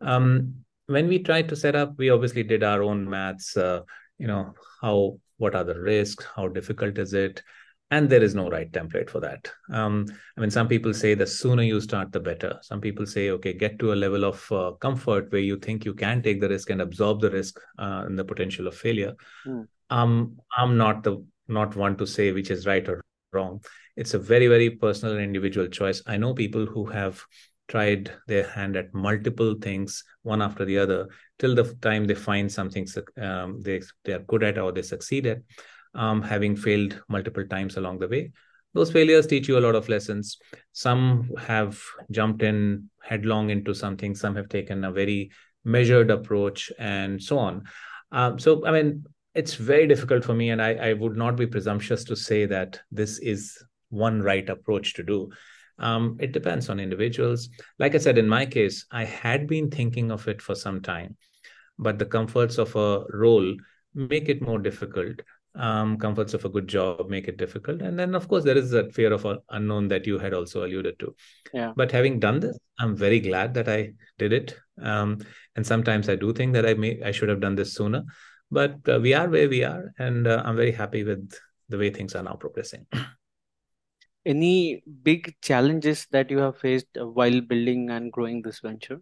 Um, 0.00 0.54
when 0.86 1.08
we 1.08 1.18
tried 1.20 1.48
to 1.48 1.56
set 1.56 1.74
up 1.74 1.94
we 1.96 2.10
obviously 2.10 2.42
did 2.42 2.62
our 2.62 2.82
own 2.82 3.08
maths 3.08 3.56
uh, 3.56 3.80
you 4.18 4.26
know 4.26 4.54
how 4.80 5.18
what 5.38 5.54
are 5.54 5.64
the 5.64 5.78
risks 5.80 6.26
how 6.36 6.48
difficult 6.48 6.98
is 6.98 7.14
it? 7.14 7.42
And 7.90 8.08
there 8.08 8.22
is 8.22 8.34
no 8.34 8.48
right 8.50 8.70
template 8.72 9.08
for 9.10 9.20
that. 9.20 9.48
Um, 9.70 10.06
i 10.36 10.40
mean 10.40 10.50
some 10.50 10.66
people 10.68 10.94
say 10.94 11.14
the 11.14 11.26
sooner 11.26 11.62
you 11.62 11.80
start 11.80 12.12
the 12.12 12.20
better. 12.20 12.58
Some 12.62 12.80
people 12.80 13.06
say 13.06 13.30
okay 13.30 13.52
get 13.52 13.78
to 13.80 13.92
a 13.92 14.00
level 14.04 14.24
of 14.24 14.50
uh, 14.50 14.72
comfort 14.72 15.30
where 15.30 15.42
you 15.42 15.58
think 15.58 15.84
you 15.84 15.94
can 15.94 16.22
take 16.22 16.40
the 16.40 16.48
risk 16.48 16.70
and 16.70 16.80
absorb 16.80 17.20
the 17.20 17.30
risk 17.30 17.60
uh, 17.78 18.02
and 18.06 18.18
the 18.18 18.24
potential 18.24 18.66
of 18.66 18.76
failure. 18.76 19.14
Mm. 19.46 19.68
um, 19.90 20.38
i'm 20.56 20.76
not 20.76 21.02
the 21.02 21.24
not 21.48 21.76
one 21.76 21.96
to 21.96 22.06
say 22.06 22.32
which 22.32 22.50
is 22.50 22.66
right 22.66 22.88
or 22.88 23.04
wrong. 23.32 23.62
it's 23.96 24.14
a 24.14 24.18
very 24.18 24.46
very 24.46 24.70
personal 24.70 25.14
and 25.14 25.24
individual 25.24 25.66
choice. 25.66 26.02
I 26.06 26.16
know 26.16 26.34
people 26.34 26.66
who 26.66 26.86
have 26.86 27.22
tried 27.68 28.12
their 28.26 28.46
hand 28.48 28.76
at 28.76 28.92
multiple 28.92 29.54
things 29.60 30.04
one 30.22 30.42
after 30.42 30.64
the 30.64 30.78
other 30.78 31.08
till 31.38 31.54
the 31.54 31.64
time 31.80 32.04
they 32.04 32.14
find 32.14 32.52
something 32.52 32.86
um, 33.20 33.60
they, 33.62 33.80
they 34.04 34.12
are 34.12 34.18
good 34.20 34.42
at 34.42 34.58
or 34.58 34.70
they 34.70 34.82
succeed 34.82 35.26
at 35.26 35.38
um, 35.94 36.20
having 36.20 36.56
failed 36.56 37.02
multiple 37.08 37.46
times 37.46 37.76
along 37.76 37.98
the 37.98 38.08
way. 38.08 38.32
Those 38.74 38.90
failures 38.90 39.26
teach 39.26 39.48
you 39.48 39.56
a 39.56 39.60
lot 39.66 39.76
of 39.76 39.88
lessons. 39.88 40.36
Some 40.72 41.30
have 41.38 41.80
jumped 42.10 42.42
in 42.42 42.90
headlong 43.00 43.50
into 43.50 43.72
something. 43.72 44.14
Some 44.14 44.34
have 44.34 44.48
taken 44.48 44.84
a 44.84 44.92
very 44.92 45.30
measured 45.64 46.10
approach 46.10 46.72
and 46.78 47.22
so 47.22 47.38
on. 47.38 47.64
Um, 48.12 48.38
so 48.38 48.64
i 48.64 48.70
mean 48.70 49.04
it's 49.34 49.54
very 49.54 49.86
difficult 49.86 50.24
for 50.24 50.34
me 50.34 50.50
and 50.50 50.62
I, 50.62 50.74
I 50.74 50.92
would 50.92 51.16
not 51.16 51.36
be 51.36 51.46
presumptuous 51.46 52.04
to 52.04 52.16
say 52.16 52.46
that 52.46 52.80
this 52.90 53.18
is 53.18 53.62
one 53.90 54.22
right 54.22 54.48
approach 54.48 54.94
to 54.94 55.02
do. 55.02 55.30
Um, 55.78 56.16
it 56.20 56.32
depends 56.32 56.68
on 56.68 56.78
individuals. 56.78 57.48
Like 57.78 57.94
i 57.94 57.98
said 57.98 58.16
in 58.16 58.28
my 58.28 58.46
case 58.46 58.86
i 58.92 59.04
had 59.04 59.46
been 59.48 59.70
thinking 59.70 60.12
of 60.12 60.28
it 60.28 60.40
for 60.40 60.54
some 60.54 60.80
time 60.80 61.16
but 61.78 61.98
the 61.98 62.06
comforts 62.06 62.58
of 62.58 62.74
a 62.76 63.04
role 63.12 63.56
make 63.94 64.28
it 64.28 64.42
more 64.42 64.58
difficult. 64.58 65.22
Um, 65.56 65.98
comforts 65.98 66.34
of 66.34 66.44
a 66.44 66.48
good 66.48 66.66
job 66.66 67.08
make 67.08 67.28
it 67.28 67.36
difficult. 67.36 67.80
And 67.80 67.96
then 67.96 68.16
of 68.16 68.26
course 68.26 68.42
there 68.42 68.56
is 68.56 68.70
that 68.70 68.92
fear 68.92 69.12
of 69.12 69.24
unknown 69.50 69.86
that 69.88 70.04
you 70.04 70.18
had 70.18 70.34
also 70.34 70.64
alluded 70.64 70.98
to. 70.98 71.14
Yeah. 71.52 71.72
But 71.76 71.92
having 71.92 72.18
done 72.18 72.40
this 72.40 72.58
i'm 72.78 72.96
very 72.96 73.20
glad 73.20 73.54
that 73.54 73.68
i 73.68 73.92
did 74.18 74.32
it. 74.32 74.56
Um, 74.82 75.18
and 75.54 75.64
sometimes 75.64 76.08
i 76.08 76.16
do 76.16 76.32
think 76.32 76.52
that 76.54 76.66
i 76.66 76.74
may 76.74 77.00
i 77.02 77.12
should 77.12 77.28
have 77.28 77.40
done 77.40 77.54
this 77.54 77.74
sooner 77.74 78.02
but 78.50 78.76
uh, 78.88 78.98
we 79.00 79.14
are 79.14 79.28
where 79.28 79.48
we 79.48 79.64
are 79.64 79.92
and 79.98 80.26
uh, 80.26 80.42
i'm 80.44 80.56
very 80.56 80.72
happy 80.72 81.04
with 81.04 81.32
the 81.68 81.78
way 81.78 81.90
things 81.90 82.14
are 82.14 82.22
now 82.22 82.34
progressing 82.34 82.86
any 84.26 84.82
big 85.02 85.34
challenges 85.42 86.06
that 86.10 86.30
you 86.30 86.38
have 86.38 86.58
faced 86.58 86.88
while 86.94 87.40
building 87.40 87.90
and 87.90 88.12
growing 88.12 88.42
this 88.42 88.60
venture 88.60 89.00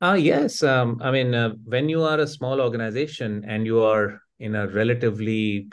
uh, 0.00 0.16
yes 0.18 0.62
um, 0.62 1.00
i 1.02 1.10
mean 1.10 1.34
uh, 1.34 1.50
when 1.64 1.88
you 1.88 2.02
are 2.02 2.20
a 2.20 2.26
small 2.26 2.60
organization 2.60 3.44
and 3.46 3.66
you 3.66 3.82
are 3.82 4.20
in 4.38 4.54
a 4.54 4.66
relatively 4.68 5.68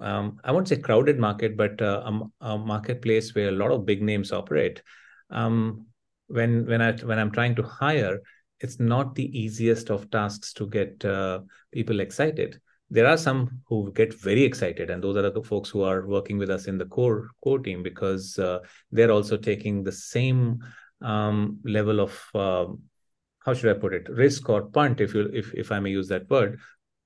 um, 0.00 0.38
I 0.44 0.52
won't 0.52 0.68
say 0.68 0.76
crowded 0.76 1.18
market, 1.18 1.56
but 1.56 1.80
uh, 1.82 2.02
a, 2.40 2.46
a, 2.52 2.58
marketplace 2.58 3.34
where 3.34 3.48
a 3.48 3.52
lot 3.52 3.72
of 3.72 3.84
big 3.84 4.02
names 4.02 4.32
operate. 4.32 4.82
Um, 5.30 5.86
when 6.28 6.66
when 6.66 6.80
I 6.82 6.92
when 6.92 7.18
I'm 7.18 7.30
trying 7.30 7.56
to 7.56 7.62
hire, 7.62 8.20
it's 8.60 8.80
not 8.80 9.14
the 9.14 9.38
easiest 9.38 9.90
of 9.90 10.10
tasks 10.10 10.52
to 10.54 10.66
get 10.66 11.04
uh, 11.04 11.40
people 11.72 12.00
excited. 12.00 12.60
There 12.90 13.06
are 13.06 13.18
some 13.18 13.60
who 13.66 13.92
get 13.92 14.14
very 14.14 14.42
excited, 14.42 14.90
and 14.90 15.02
those 15.02 15.16
are 15.16 15.30
the 15.30 15.42
folks 15.42 15.68
who 15.68 15.82
are 15.82 16.06
working 16.06 16.38
with 16.38 16.50
us 16.50 16.66
in 16.66 16.78
the 16.78 16.86
core 16.86 17.28
core 17.42 17.58
team 17.58 17.82
because 17.82 18.38
uh, 18.38 18.60
they're 18.90 19.10
also 19.10 19.36
taking 19.36 19.84
the 19.84 19.92
same 19.92 20.64
um, 21.02 21.58
level 21.64 22.00
of 22.00 22.18
um, 22.34 22.82
how 23.44 23.54
should 23.54 23.74
I 23.74 23.78
put 23.78 23.94
it 23.94 24.08
risk 24.08 24.48
or 24.48 24.62
punt, 24.62 25.00
if 25.00 25.14
you 25.14 25.30
if 25.32 25.52
if 25.54 25.70
I 25.70 25.80
may 25.80 25.90
use 25.90 26.08
that 26.08 26.28
word, 26.30 26.58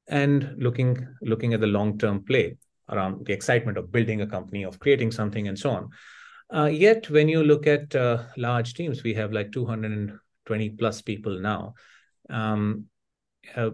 and 0.09 0.55
looking 0.59 1.07
looking 1.21 1.53
at 1.53 1.61
the 1.61 1.67
long 1.67 1.99
term 1.99 2.25
play 2.25 2.57
around 2.89 3.27
the 3.27 3.33
excitement 3.33 3.77
of 3.77 3.91
building 3.93 4.21
a 4.21 4.27
company, 4.27 4.65
of 4.65 4.79
creating 4.79 5.11
something, 5.11 5.49
and 5.49 5.59
so 5.59 5.71
on. 5.71 5.91
Uh, 6.55 6.67
yet, 6.67 7.09
when 7.11 7.29
you 7.29 7.43
look 7.43 7.67
at 7.67 7.95
uh, 7.97 8.23
large 8.37 8.75
teams, 8.75 9.03
we 9.03 9.15
have 9.15 9.33
like 9.33 9.51
220 10.47 10.71
plus 10.71 11.03
people 11.03 11.41
now. 11.41 11.75
Um, 12.31 12.87
uh, 13.57 13.71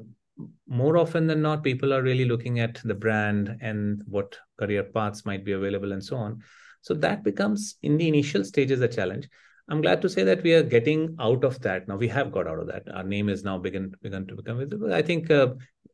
more 0.66 0.96
often 0.96 1.26
than 1.26 1.42
not, 1.42 1.64
people 1.64 1.92
are 1.92 2.02
really 2.02 2.24
looking 2.24 2.60
at 2.60 2.80
the 2.84 2.94
brand 2.94 3.56
and 3.60 4.02
what 4.06 4.38
career 4.58 4.84
paths 4.84 5.26
might 5.26 5.44
be 5.44 5.52
available 5.52 5.92
and 5.92 6.02
so 6.02 6.16
on. 6.16 6.42
So 6.82 6.94
that 6.94 7.24
becomes 7.24 7.76
in 7.82 7.98
the 7.98 8.08
initial 8.08 8.44
stages 8.44 8.80
a 8.80 8.88
challenge. 8.88 9.28
I'm 9.68 9.82
glad 9.82 10.00
to 10.02 10.08
say 10.08 10.24
that 10.24 10.42
we 10.42 10.54
are 10.54 10.62
getting 10.62 11.16
out 11.20 11.44
of 11.44 11.60
that 11.60 11.88
now. 11.88 11.96
We 11.96 12.08
have 12.08 12.32
got 12.32 12.46
out 12.46 12.58
of 12.58 12.68
that. 12.68 12.84
Our 12.92 13.02
name 13.02 13.28
is 13.28 13.44
now 13.44 13.58
begun 13.58 13.92
begun 14.00 14.26
to 14.26 14.36
become 14.36 14.58
visible. 14.58 14.94
I 14.94 15.02
think 15.02 15.30
uh, 15.30 15.48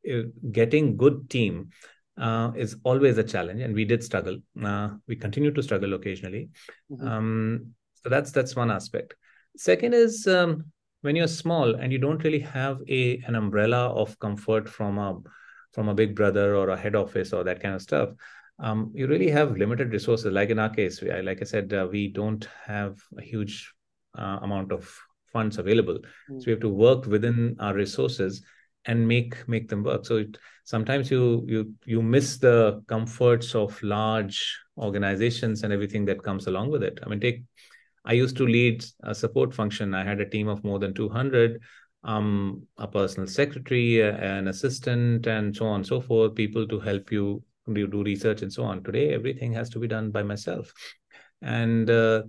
uh, 0.09 0.23
getting 0.53 0.97
good 0.97 1.29
team 1.29 1.71
uh, 2.17 2.53
is 2.55 2.77
always 2.85 3.19
a 3.19 3.25
challenge, 3.25 3.63
and 3.63 3.75
we 3.75 3.85
did 3.85 4.05
struggle. 4.05 4.39
Uh, 4.63 4.91
we 5.09 5.17
continue 5.17 5.51
to 5.51 5.63
struggle 5.63 5.95
occasionally. 5.95 6.51
Mm-hmm. 6.93 7.09
Um, 7.09 7.75
so 7.95 8.09
that's 8.09 8.31
that's 8.31 8.55
one 8.55 8.71
aspect. 8.71 9.15
Second 9.57 9.95
is 9.95 10.27
um, 10.27 10.65
when 11.03 11.17
you're 11.17 11.29
small 11.29 11.75
and 11.75 11.93
you 11.93 11.99
don't 11.99 12.25
really 12.25 12.41
have 12.41 12.81
a 12.89 13.19
an 13.27 13.35
umbrella 13.35 13.91
of 13.91 14.19
comfort 14.19 14.69
from 14.69 14.99
a 14.99 15.21
from 15.73 15.89
a 15.89 15.95
big 15.95 16.15
brother 16.15 16.57
or 16.57 16.71
a 16.71 16.77
head 16.77 16.95
office 16.95 17.33
or 17.33 17.45
that 17.45 17.61
kind 17.61 17.75
of 17.75 17.83
stuff. 17.83 18.11
Um, 18.61 18.93
you 18.95 19.09
really 19.09 19.31
have 19.31 19.57
limited 19.57 19.93
resources. 19.93 20.33
Like 20.33 20.51
in 20.51 20.61
our 20.61 20.71
case, 20.71 21.01
we, 21.01 21.11
like 21.23 21.41
I 21.41 21.45
said, 21.45 21.73
uh, 21.73 21.89
we 21.91 22.09
don't 22.09 22.47
have 22.65 23.01
a 23.19 23.23
huge 23.23 23.73
uh, 24.17 24.39
amount 24.43 24.71
of 24.71 24.97
funds 25.33 25.59
available, 25.59 25.95
mm-hmm. 25.95 26.39
so 26.39 26.45
we 26.47 26.53
have 26.53 26.61
to 26.61 26.69
work 26.69 27.07
within 27.07 27.57
our 27.59 27.75
resources 27.75 28.43
and 28.87 29.07
make 29.07 29.49
make 29.49 29.69
them 29.69 29.83
work 29.83 30.05
so 30.05 30.17
it, 30.17 30.37
sometimes 30.65 31.11
you 31.11 31.45
you 31.47 31.73
you 31.85 32.03
miss 32.03 32.39
the 32.39 32.83
comforts 32.87 33.55
of 33.55 33.81
large 33.83 34.59
organizations 34.79 35.63
and 35.63 35.73
everything 35.73 36.05
that 36.05 36.23
comes 36.23 36.47
along 36.47 36.71
with 36.71 36.83
it 36.83 36.99
i 37.05 37.09
mean 37.09 37.21
take 37.21 37.43
i 38.05 38.13
used 38.13 38.37
to 38.37 38.47
lead 38.47 38.85
a 39.03 39.15
support 39.15 39.55
function. 39.55 39.95
I 39.95 40.05
had 40.05 40.21
a 40.21 40.29
team 40.29 40.49
of 40.49 40.63
more 40.65 40.79
than 40.79 40.95
200 40.95 41.61
um, 42.05 42.67
a 42.77 42.87
personal 42.87 43.27
secretary 43.27 44.03
an 44.03 44.49
assistant 44.49 45.27
and 45.27 45.57
so 45.57 45.67
on 45.67 45.77
and 45.77 45.87
so 45.87 46.01
forth 46.01 46.35
people 46.35 46.69
to 46.69 46.79
help 46.79 47.11
you 47.11 47.43
do, 47.73 47.87
do 47.87 48.03
research 48.03 48.43
and 48.43 48.53
so 48.53 48.65
on. 48.65 48.83
Today 48.83 49.15
everything 49.15 49.53
has 49.55 49.71
to 49.71 49.79
be 49.79 49.89
done 49.89 50.11
by 50.11 50.23
myself. 50.23 50.73
And 51.41 51.89
uh, 51.91 52.23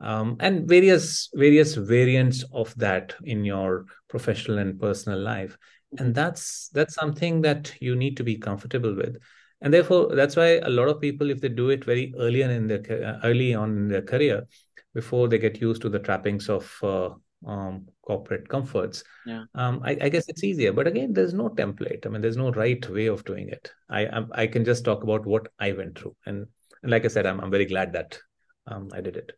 um, 0.00 0.36
and 0.40 0.66
various 0.66 1.28
various 1.34 1.74
variants 1.74 2.44
of 2.52 2.74
that 2.76 3.14
in 3.24 3.44
your 3.44 3.84
professional 4.08 4.58
and 4.58 4.80
personal 4.80 5.20
life. 5.20 5.56
And 5.98 6.14
that's 6.14 6.68
that's 6.68 6.94
something 6.94 7.42
that 7.42 7.72
you 7.80 7.94
need 7.94 8.16
to 8.16 8.24
be 8.24 8.36
comfortable 8.36 8.94
with. 8.94 9.16
And 9.60 9.74
therefore 9.74 10.14
that's 10.14 10.36
why 10.36 10.58
a 10.62 10.70
lot 10.70 10.88
of 10.88 11.00
people 11.00 11.30
if 11.30 11.40
they 11.40 11.50
do 11.50 11.70
it 11.70 11.84
very 11.84 12.14
early 12.18 12.42
in 12.42 12.66
their 12.66 13.20
early 13.22 13.54
on 13.54 13.70
in 13.76 13.88
their 13.88 14.02
career 14.02 14.46
before 14.94 15.28
they 15.28 15.38
get 15.38 15.60
used 15.60 15.82
to 15.82 15.88
the 15.88 15.98
trappings 15.98 16.48
of 16.48 16.72
uh, 16.82 17.10
um, 17.46 17.86
corporate 18.02 18.48
comforts. 18.48 19.02
Yeah. 19.26 19.44
Um, 19.54 19.80
I, 19.84 19.96
I, 20.02 20.08
guess 20.08 20.28
it's 20.28 20.44
easier 20.44 20.72
but 20.72 20.86
again 20.86 21.12
there's 21.12 21.32
no 21.32 21.48
template. 21.48 22.06
I 22.06 22.10
mean 22.10 22.20
there's 22.20 22.36
no 22.36 22.52
right 22.52 22.88
way 22.90 23.06
of 23.06 23.24
doing 23.24 23.48
it. 23.48 23.72
I 23.88 24.06
i, 24.06 24.24
I 24.32 24.46
can 24.46 24.64
just 24.64 24.84
talk 24.84 25.02
about 25.02 25.26
what 25.26 25.48
i 25.58 25.72
went 25.72 25.98
through. 25.98 26.16
And, 26.26 26.46
and 26.82 26.90
like 26.90 27.04
i 27.04 27.08
said 27.08 27.26
i'm, 27.26 27.40
I'm 27.40 27.50
very 27.50 27.66
glad 27.66 27.92
that 27.94 28.18
um, 28.66 28.88
i 28.92 29.00
did 29.00 29.16
it. 29.16 29.32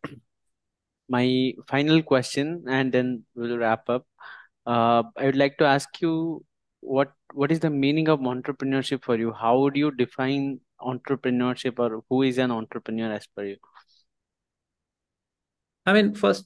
My 1.09 1.53
final 1.67 2.01
question 2.01 2.65
and 2.67 2.91
then 2.91 3.23
we'll 3.35 3.57
wrap 3.57 3.89
up. 3.89 4.05
Uh, 4.65 5.03
I 5.17 5.25
would 5.25 5.35
like 5.35 5.57
to 5.57 5.65
ask 5.65 6.01
you 6.01 6.43
what 6.79 7.11
what 7.33 7.51
is 7.51 7.59
the 7.59 7.69
meaning 7.69 8.09
of 8.09 8.19
entrepreneurship 8.19 9.03
for 9.03 9.17
you? 9.17 9.31
How 9.31 9.57
would 9.59 9.75
you 9.75 9.91
define 9.91 10.59
entrepreneurship, 10.81 11.79
or 11.79 12.03
who 12.09 12.21
is 12.23 12.37
an 12.37 12.51
entrepreneur 12.51 13.11
as 13.11 13.27
per 13.27 13.45
you? 13.45 13.57
I 15.85 15.93
mean, 15.93 16.13
first 16.13 16.45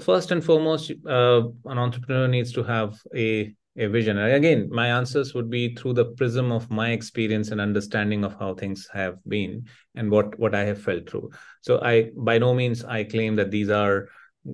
first 0.00 0.32
and 0.32 0.44
foremost, 0.44 0.90
uh, 1.06 1.42
an 1.66 1.78
entrepreneur 1.78 2.26
needs 2.28 2.52
to 2.52 2.62
have 2.64 3.00
a 3.14 3.54
a 3.76 3.86
vision. 3.86 4.18
Again, 4.18 4.68
my 4.72 4.88
answers 4.88 5.34
would 5.34 5.48
be 5.48 5.72
through 5.74 5.92
the 5.92 6.06
prism 6.06 6.50
of 6.50 6.68
my 6.68 6.90
experience 6.90 7.50
and 7.50 7.60
understanding 7.60 8.24
of 8.24 8.34
how 8.36 8.54
things 8.54 8.88
have 8.92 9.18
been 9.28 9.66
and 9.94 10.10
what 10.10 10.38
what 10.38 10.54
I 10.54 10.64
have 10.64 10.82
felt 10.82 11.08
through. 11.08 11.30
So 11.62 11.80
I 11.80 12.10
by 12.16 12.38
no 12.38 12.54
means 12.54 12.84
I 12.84 13.04
claim 13.04 13.36
that 13.36 13.50
these 13.50 13.70
are 13.70 14.08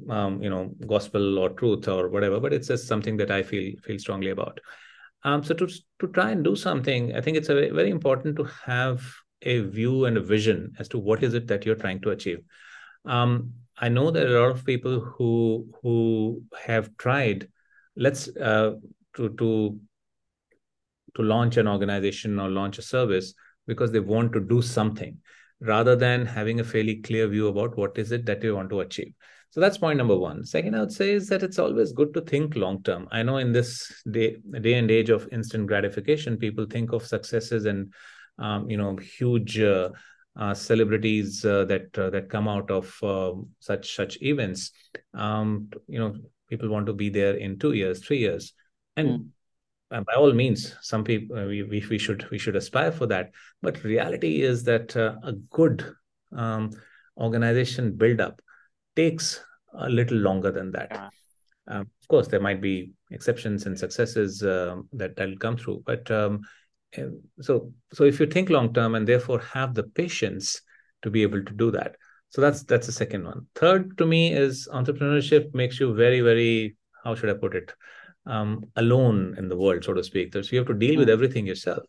um, 0.08 0.42
you 0.42 0.50
know 0.50 0.74
gospel 0.86 1.38
or 1.38 1.50
truth 1.50 1.88
or 1.88 2.08
whatever 2.08 2.40
but 2.40 2.52
it's 2.52 2.68
just 2.68 2.88
something 2.88 3.16
that 3.16 3.30
i 3.30 3.42
feel 3.42 3.72
feel 3.84 3.98
strongly 3.98 4.30
about 4.30 4.60
um, 5.22 5.42
so 5.42 5.54
to 5.54 5.66
to 5.98 6.08
try 6.08 6.30
and 6.30 6.44
do 6.44 6.56
something 6.56 7.14
i 7.14 7.20
think 7.20 7.36
it's 7.36 7.48
a 7.48 7.54
very, 7.54 7.70
very 7.70 7.90
important 7.90 8.36
to 8.36 8.44
have 8.64 9.02
a 9.42 9.60
view 9.60 10.06
and 10.06 10.16
a 10.16 10.20
vision 10.20 10.72
as 10.78 10.88
to 10.88 10.98
what 10.98 11.22
is 11.22 11.34
it 11.34 11.46
that 11.46 11.64
you're 11.64 11.74
trying 11.74 12.00
to 12.00 12.10
achieve 12.10 12.40
um, 13.04 13.52
i 13.78 13.88
know 13.88 14.10
there 14.10 14.26
are 14.26 14.37
a 14.37 14.40
lot 14.40 14.50
of 14.50 14.64
people 14.64 15.00
who 15.00 15.66
who 15.82 16.42
have 16.66 16.96
tried 16.96 17.48
let's 17.96 18.28
uh, 18.37 18.72
to 19.14 19.28
to 19.30 19.78
to 21.16 21.22
launch 21.22 21.56
an 21.56 21.68
organization 21.68 22.40
or 22.40 22.48
launch 22.48 22.78
a 22.78 22.82
service 22.82 23.34
because 23.66 23.92
they 23.92 24.00
want 24.00 24.32
to 24.32 24.40
do 24.40 24.60
something 24.60 25.16
rather 25.60 25.94
than 25.96 26.26
having 26.26 26.60
a 26.60 26.64
fairly 26.64 26.96
clear 26.96 27.28
view 27.28 27.46
about 27.48 27.76
what 27.76 27.96
is 27.96 28.10
it 28.12 28.26
that 28.26 28.40
they 28.40 28.50
want 28.50 28.68
to 28.68 28.80
achieve 28.80 29.14
so 29.54 29.60
that's 29.60 29.78
point 29.78 29.98
number 29.98 30.16
one. 30.16 30.44
Second, 30.44 30.74
I 30.74 30.80
would 30.80 30.90
say 30.90 31.12
is 31.12 31.28
that 31.28 31.44
it's 31.44 31.60
always 31.60 31.92
good 31.92 32.12
to 32.14 32.20
think 32.22 32.56
long 32.56 32.82
term. 32.82 33.06
I 33.12 33.22
know 33.22 33.37
in 33.37 33.52
this 33.52 34.02
day, 34.10 34.38
day 34.60 34.74
and 34.74 34.90
age 34.90 35.10
of 35.10 35.28
instant 35.30 35.68
gratification, 35.68 36.37
people 36.37 36.66
think 36.68 36.92
of 36.92 37.06
successes 37.06 37.64
and 37.64 37.92
um, 38.40 38.68
you 38.68 38.76
know 38.76 38.96
huge 38.96 39.60
uh, 39.60 39.90
uh, 40.36 40.54
celebrities 40.54 41.44
uh, 41.44 41.64
that 41.66 41.96
uh, 41.98 42.10
that 42.10 42.28
come 42.28 42.48
out 42.48 42.70
of 42.70 42.96
um, 43.02 43.48
such 43.60 43.94
such 43.94 44.20
events. 44.22 44.72
Um, 45.12 45.70
you 45.86 45.98
know, 45.98 46.14
people 46.48 46.68
want 46.68 46.86
to 46.86 46.92
be 46.92 47.08
there 47.08 47.34
in 47.34 47.58
two 47.58 47.72
years, 47.72 48.04
three 48.04 48.18
years, 48.18 48.52
and 48.96 49.08
mm 49.08 49.28
by 49.90 50.14
all 50.14 50.32
means 50.32 50.74
some 50.80 51.04
people 51.04 51.38
uh, 51.38 51.46
we, 51.46 51.62
we, 51.62 51.84
we 51.88 51.98
should 51.98 52.28
we 52.30 52.36
should 52.36 52.56
aspire 52.56 52.90
for 52.90 53.06
that 53.06 53.30
but 53.62 53.84
reality 53.84 54.42
is 54.42 54.64
that 54.64 54.96
uh, 54.96 55.14
a 55.22 55.32
good 55.50 55.84
um, 56.36 56.72
organization 57.16 57.92
build 57.92 58.20
up 58.20 58.40
takes 58.96 59.40
a 59.74 59.88
little 59.88 60.18
longer 60.18 60.50
than 60.50 60.70
that. 60.72 60.88
Yeah. 60.90 61.08
Um, 61.66 61.80
of 61.80 62.08
course, 62.08 62.28
there 62.28 62.40
might 62.40 62.60
be 62.60 62.92
exceptions 63.10 63.66
and 63.66 63.78
successes 63.78 64.42
um, 64.42 64.88
that 64.92 65.16
that'll 65.16 65.38
come 65.38 65.56
through, 65.56 65.82
but 65.86 66.10
um, 66.10 66.40
so 67.40 67.72
so 67.92 68.04
if 68.04 68.20
you 68.20 68.26
think 68.26 68.50
long 68.50 68.72
term 68.72 68.94
and 68.94 69.07
therefore 69.07 69.40
have 69.40 69.74
the 69.74 69.83
patience 69.83 70.61
to 71.02 71.11
be 71.11 71.22
able 71.22 71.44
to 71.44 71.52
do 71.52 71.70
that, 71.70 71.96
so 72.30 72.40
that's 72.40 72.62
that's 72.64 72.87
the 72.87 72.92
second 72.92 73.24
one. 73.24 73.46
Third, 73.54 73.96
to 73.98 74.07
me, 74.07 74.33
is 74.33 74.68
entrepreneurship 74.72 75.54
makes 75.54 75.80
you 75.80 75.94
very 75.94 76.20
very 76.20 76.76
how 77.02 77.14
should 77.14 77.30
I 77.30 77.35
put 77.35 77.54
it 77.54 77.72
um, 78.26 78.64
alone 78.76 79.35
in 79.38 79.48
the 79.48 79.57
world, 79.57 79.85
so 79.85 79.92
to 79.92 80.02
speak. 80.02 80.33
So 80.33 80.40
you 80.40 80.59
have 80.59 80.68
to 80.68 80.74
deal 80.74 80.98
with 80.98 81.09
hmm. 81.09 81.12
everything 81.12 81.46
yourself 81.46 81.85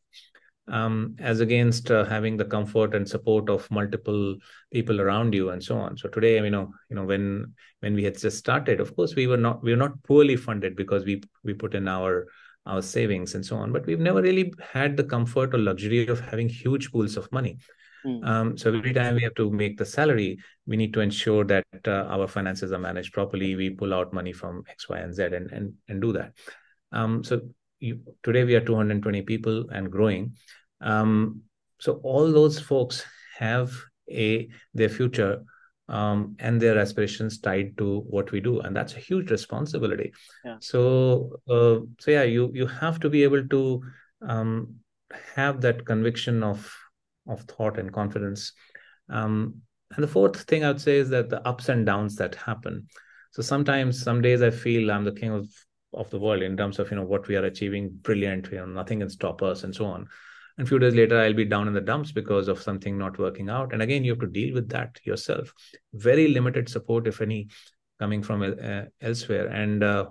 um, 0.67 1.15
as 1.19 1.39
against 1.39 1.91
uh, 1.91 2.05
having 2.05 2.37
the 2.37 2.45
comfort 2.45 2.95
and 2.95 3.07
support 3.07 3.49
of 3.49 3.69
multiple 3.69 4.35
people 4.71 4.99
around 4.99 5.33
you 5.33 5.49
and 5.49 5.63
so 5.63 5.77
on 5.77 5.97
so 5.97 6.09
today 6.09 6.43
you 6.43 6.49
know 6.49 6.71
you 6.89 6.95
know 6.95 7.03
when 7.03 7.53
when 7.81 7.93
we 7.93 8.03
had 8.03 8.17
just 8.17 8.37
started 8.37 8.79
of 8.79 8.95
course 8.95 9.15
we 9.15 9.27
were 9.27 9.37
not 9.37 9.63
we 9.63 9.71
were 9.71 9.77
not 9.77 10.01
poorly 10.03 10.35
funded 10.35 10.75
because 10.75 11.05
we 11.05 11.21
we 11.43 11.53
put 11.53 11.75
in 11.75 11.87
our 11.87 12.27
our 12.65 12.81
savings 12.81 13.35
and 13.35 13.45
so 13.45 13.55
on 13.55 13.71
but 13.71 13.85
we've 13.85 13.99
never 13.99 14.21
really 14.21 14.53
had 14.73 14.97
the 14.97 15.03
comfort 15.03 15.53
or 15.53 15.57
luxury 15.57 16.07
of 16.07 16.19
having 16.19 16.49
huge 16.49 16.91
pools 16.91 17.17
of 17.17 17.31
money 17.31 17.57
mm. 18.05 18.25
um, 18.25 18.57
so 18.57 18.73
every 18.73 18.93
time 18.93 19.15
we 19.15 19.23
have 19.23 19.35
to 19.35 19.51
make 19.51 19.77
the 19.77 19.85
salary 19.85 20.37
we 20.65 20.75
need 20.75 20.93
to 20.93 21.01
ensure 21.01 21.43
that 21.43 21.65
uh, 21.87 22.05
our 22.09 22.27
finances 22.27 22.71
are 22.71 22.79
managed 22.79 23.13
properly 23.13 23.55
we 23.55 23.69
pull 23.69 23.93
out 23.93 24.13
money 24.13 24.33
from 24.33 24.63
x 24.69 24.89
y 24.89 24.99
and 24.99 25.13
z 25.13 25.23
and 25.23 25.51
and, 25.51 25.73
and 25.87 26.01
do 26.01 26.11
that 26.11 26.31
um, 26.91 27.23
so 27.23 27.41
you, 27.79 27.99
today 28.23 28.43
we 28.43 28.55
are 28.55 28.61
220 28.61 29.21
people 29.23 29.69
and 29.69 29.91
growing. 29.91 30.33
Um, 30.81 31.41
so 31.79 31.99
all 32.03 32.31
those 32.31 32.59
folks 32.59 33.03
have 33.37 33.73
a 34.09 34.49
their 34.73 34.89
future 34.89 35.43
um, 35.87 36.35
and 36.39 36.61
their 36.61 36.77
aspirations 36.77 37.39
tied 37.39 37.77
to 37.77 37.99
what 38.01 38.31
we 38.31 38.39
do, 38.39 38.59
and 38.61 38.75
that's 38.75 38.95
a 38.95 38.99
huge 38.99 39.31
responsibility. 39.31 40.13
Yeah. 40.43 40.57
So, 40.59 41.39
uh, 41.49 41.85
so 41.99 42.11
yeah, 42.11 42.23
you 42.23 42.51
you 42.53 42.67
have 42.67 42.99
to 43.01 43.09
be 43.09 43.23
able 43.23 43.47
to 43.47 43.81
um, 44.21 44.75
have 45.35 45.61
that 45.61 45.85
conviction 45.85 46.43
of 46.43 46.71
of 47.27 47.41
thought 47.41 47.77
and 47.77 47.91
confidence. 47.91 48.53
Um, 49.09 49.61
and 49.95 50.03
the 50.03 50.07
fourth 50.07 50.41
thing 50.43 50.63
I 50.63 50.69
would 50.69 50.81
say 50.81 50.97
is 50.97 51.09
that 51.09 51.29
the 51.29 51.47
ups 51.47 51.69
and 51.69 51.85
downs 51.85 52.15
that 52.15 52.35
happen. 52.35 52.87
So 53.31 53.41
sometimes, 53.41 54.01
some 54.01 54.21
days 54.21 54.41
I 54.41 54.49
feel 54.49 54.91
I'm 54.91 55.03
the 55.03 55.11
king 55.11 55.31
of 55.31 55.47
of 55.95 56.09
the 56.09 56.19
world 56.19 56.41
in 56.43 56.57
terms 56.57 56.79
of 56.79 56.89
you 56.91 56.97
know 56.97 57.03
what 57.03 57.27
we 57.27 57.35
are 57.35 57.45
achieving 57.45 57.89
brilliant 57.89 58.51
you 58.51 58.57
know 58.57 58.65
nothing 58.65 58.99
can 58.99 59.09
stop 59.09 59.41
us 59.41 59.63
and 59.63 59.73
so 59.73 59.85
on 59.85 60.07
and 60.57 60.65
a 60.65 60.69
few 60.69 60.79
days 60.79 60.95
later 60.95 61.19
i'll 61.19 61.33
be 61.33 61.45
down 61.45 61.67
in 61.67 61.73
the 61.73 61.81
dumps 61.81 62.11
because 62.11 62.47
of 62.47 62.61
something 62.61 62.97
not 62.97 63.17
working 63.19 63.49
out. 63.49 63.73
And 63.73 63.81
again 63.81 64.03
you 64.03 64.11
have 64.11 64.19
to 64.21 64.27
deal 64.27 64.53
with 64.53 64.69
that 64.69 64.99
yourself. 65.03 65.53
Very 65.93 66.27
limited 66.27 66.69
support 66.69 67.07
if 67.07 67.21
any 67.21 67.49
coming 67.99 68.23
from 68.23 68.41
uh, 68.41 68.83
elsewhere. 69.01 69.47
And 69.47 69.83
uh, 69.83 70.07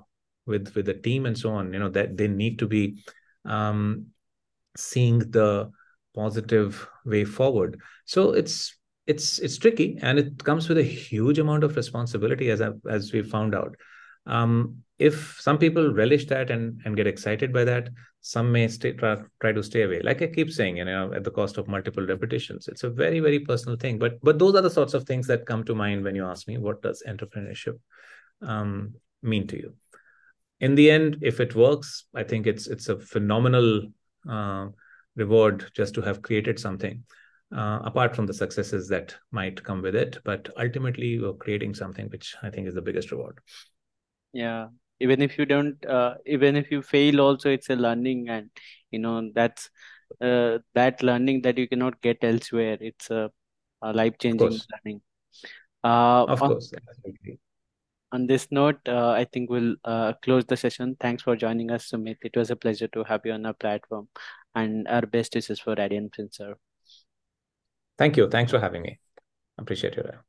with 0.47 0.75
with 0.75 0.87
the 0.87 0.95
team 0.95 1.27
and 1.27 1.37
so 1.39 1.51
on 1.51 1.73
you 1.73 1.79
know 1.79 1.89
that 1.89 2.17
they 2.17 2.29
need 2.29 2.59
to 2.59 2.67
be 2.67 2.99
um, 3.45 4.07
seeing 4.77 5.19
the 5.19 5.71
positive 6.15 6.89
way 7.05 7.25
forward. 7.25 7.81
So 8.05 8.33
it's 8.33 8.77
it's 9.07 9.39
it's 9.39 9.59
tricky 9.59 9.99
and 10.01 10.19
it 10.19 10.43
comes 10.43 10.69
with 10.69 10.79
a 10.79 10.83
huge 10.83 11.39
amount 11.39 11.65
of 11.65 11.77
responsibility 11.77 12.51
as 12.51 12.61
I, 12.61 12.71
as 12.89 13.13
we 13.13 13.23
found 13.23 13.55
out 13.55 13.77
um, 14.27 14.85
if 14.99 15.39
some 15.41 15.59
people 15.59 15.93
relish 15.93 16.27
that 16.27 16.51
and, 16.51 16.81
and 16.85 16.97
get 16.97 17.07
excited 17.07 17.53
by 17.53 17.65
that, 17.65 17.89
some 18.21 18.53
may 18.53 18.69
stay, 18.69 18.93
try, 18.93 19.17
try 19.41 19.53
to 19.53 19.63
stay 19.63 19.83
away. 19.83 20.01
Like 20.01 20.23
I 20.23 20.29
keep 20.29 20.51
saying, 20.51 20.79
you 20.79 20.85
know, 20.85 21.13
at 21.13 21.25
the 21.25 21.31
cost 21.31 21.59
of 21.59 21.69
multiple 21.69 22.07
repetitions, 22.07 22.69
it's 22.69 22.85
a 22.85 22.91
very, 22.91 23.21
very 23.21 23.41
personal 23.41 23.77
thing. 23.77 23.99
But 23.99 24.21
but 24.23 24.39
those 24.39 24.55
are 24.55 24.63
the 24.63 24.71
sorts 24.71 24.95
of 24.95 25.05
things 25.05 25.27
that 25.27 25.47
come 25.47 25.65
to 25.65 25.75
mind 25.75 26.05
when 26.05 26.15
you 26.15 26.25
ask 26.25 26.47
me, 26.49 26.59
what 26.59 26.81
does 26.81 27.03
entrepreneurship 27.07 27.79
um, 28.41 28.95
mean 29.23 29.47
to 29.49 29.57
you? 29.57 29.75
In 30.61 30.75
the 30.75 30.91
end, 30.91 31.19
if 31.23 31.41
it 31.41 31.55
works, 31.55 32.07
I 32.15 32.23
think 32.23 32.47
it's 32.47 32.67
it's 32.67 32.89
a 32.89 32.99
phenomenal 32.99 33.83
uh, 34.29 34.69
reward 35.17 35.71
just 35.75 35.95
to 35.95 36.01
have 36.03 36.23
created 36.23 36.59
something. 36.59 37.05
Uh, 37.55 37.79
apart 37.85 38.17
from 38.17 38.27
the 38.27 38.35
successes 38.35 38.89
that 38.89 39.15
might 39.31 39.63
come 39.63 39.81
with 39.81 39.95
it, 39.95 40.19
but 40.25 40.49
ultimately 40.59 41.09
you're 41.09 41.35
creating 41.35 41.73
something 41.73 42.09
which 42.09 42.35
I 42.43 42.51
think 42.51 42.67
is 42.67 42.75
the 42.75 42.83
biggest 42.83 43.13
reward. 43.13 43.39
Yeah, 44.35 44.69
even 44.99 45.23
if 45.23 45.39
you 45.39 45.47
don't 45.47 45.85
uh, 45.87 46.15
even 46.27 46.57
if 46.57 46.71
you 46.71 46.83
fail 46.83 47.21
also 47.21 47.51
it's 47.51 47.71
a 47.71 47.77
learning 47.77 48.29
and 48.29 48.51
you 48.91 48.99
know 48.99 49.31
that's 49.33 49.71
uh, 50.21 50.59
that 50.75 51.03
learning 51.05 51.43
that 51.43 51.57
you 51.57 51.69
cannot 51.69 52.01
get 52.03 52.19
elsewhere. 52.23 52.77
It's 52.81 53.11
a, 53.11 53.31
a 53.81 53.93
life 53.93 54.19
changing 54.19 54.59
learning. 54.73 55.03
Uh, 55.85 56.25
of 56.25 56.43
on, 56.43 56.51
course 56.51 56.73
absolutely. 56.89 57.39
on 58.11 58.27
this 58.27 58.49
note 58.51 58.81
uh, 58.89 59.11
i 59.11 59.25
think 59.25 59.51
we'll 59.51 59.77
uh, 59.85 60.13
close 60.23 60.45
the 60.47 60.57
session. 60.57 60.97
Thanks 60.99 61.23
for 61.23 61.37
joining 61.37 61.71
us 61.71 61.91
Sumit. 61.91 62.17
It 62.23 62.37
was 62.37 62.51
a 62.51 62.57
pleasure 62.57 62.89
to 62.89 63.05
have 63.05 63.21
you 63.25 63.33
on 63.33 63.47
our 63.47 63.55
platform. 63.55 64.09
And 64.57 64.89
our 64.89 65.03
best 65.03 65.35
wishes 65.35 65.61
for 65.61 65.77
Radian 65.77 66.11
Finserv 66.11 66.55
thank 67.99 68.17
you. 68.17 68.29
Thanks 68.29 68.51
for 68.51 68.59
having 68.59 68.83
me. 68.83 68.99
Appreciate 69.59 69.95
your 69.95 70.05
time 70.05 70.21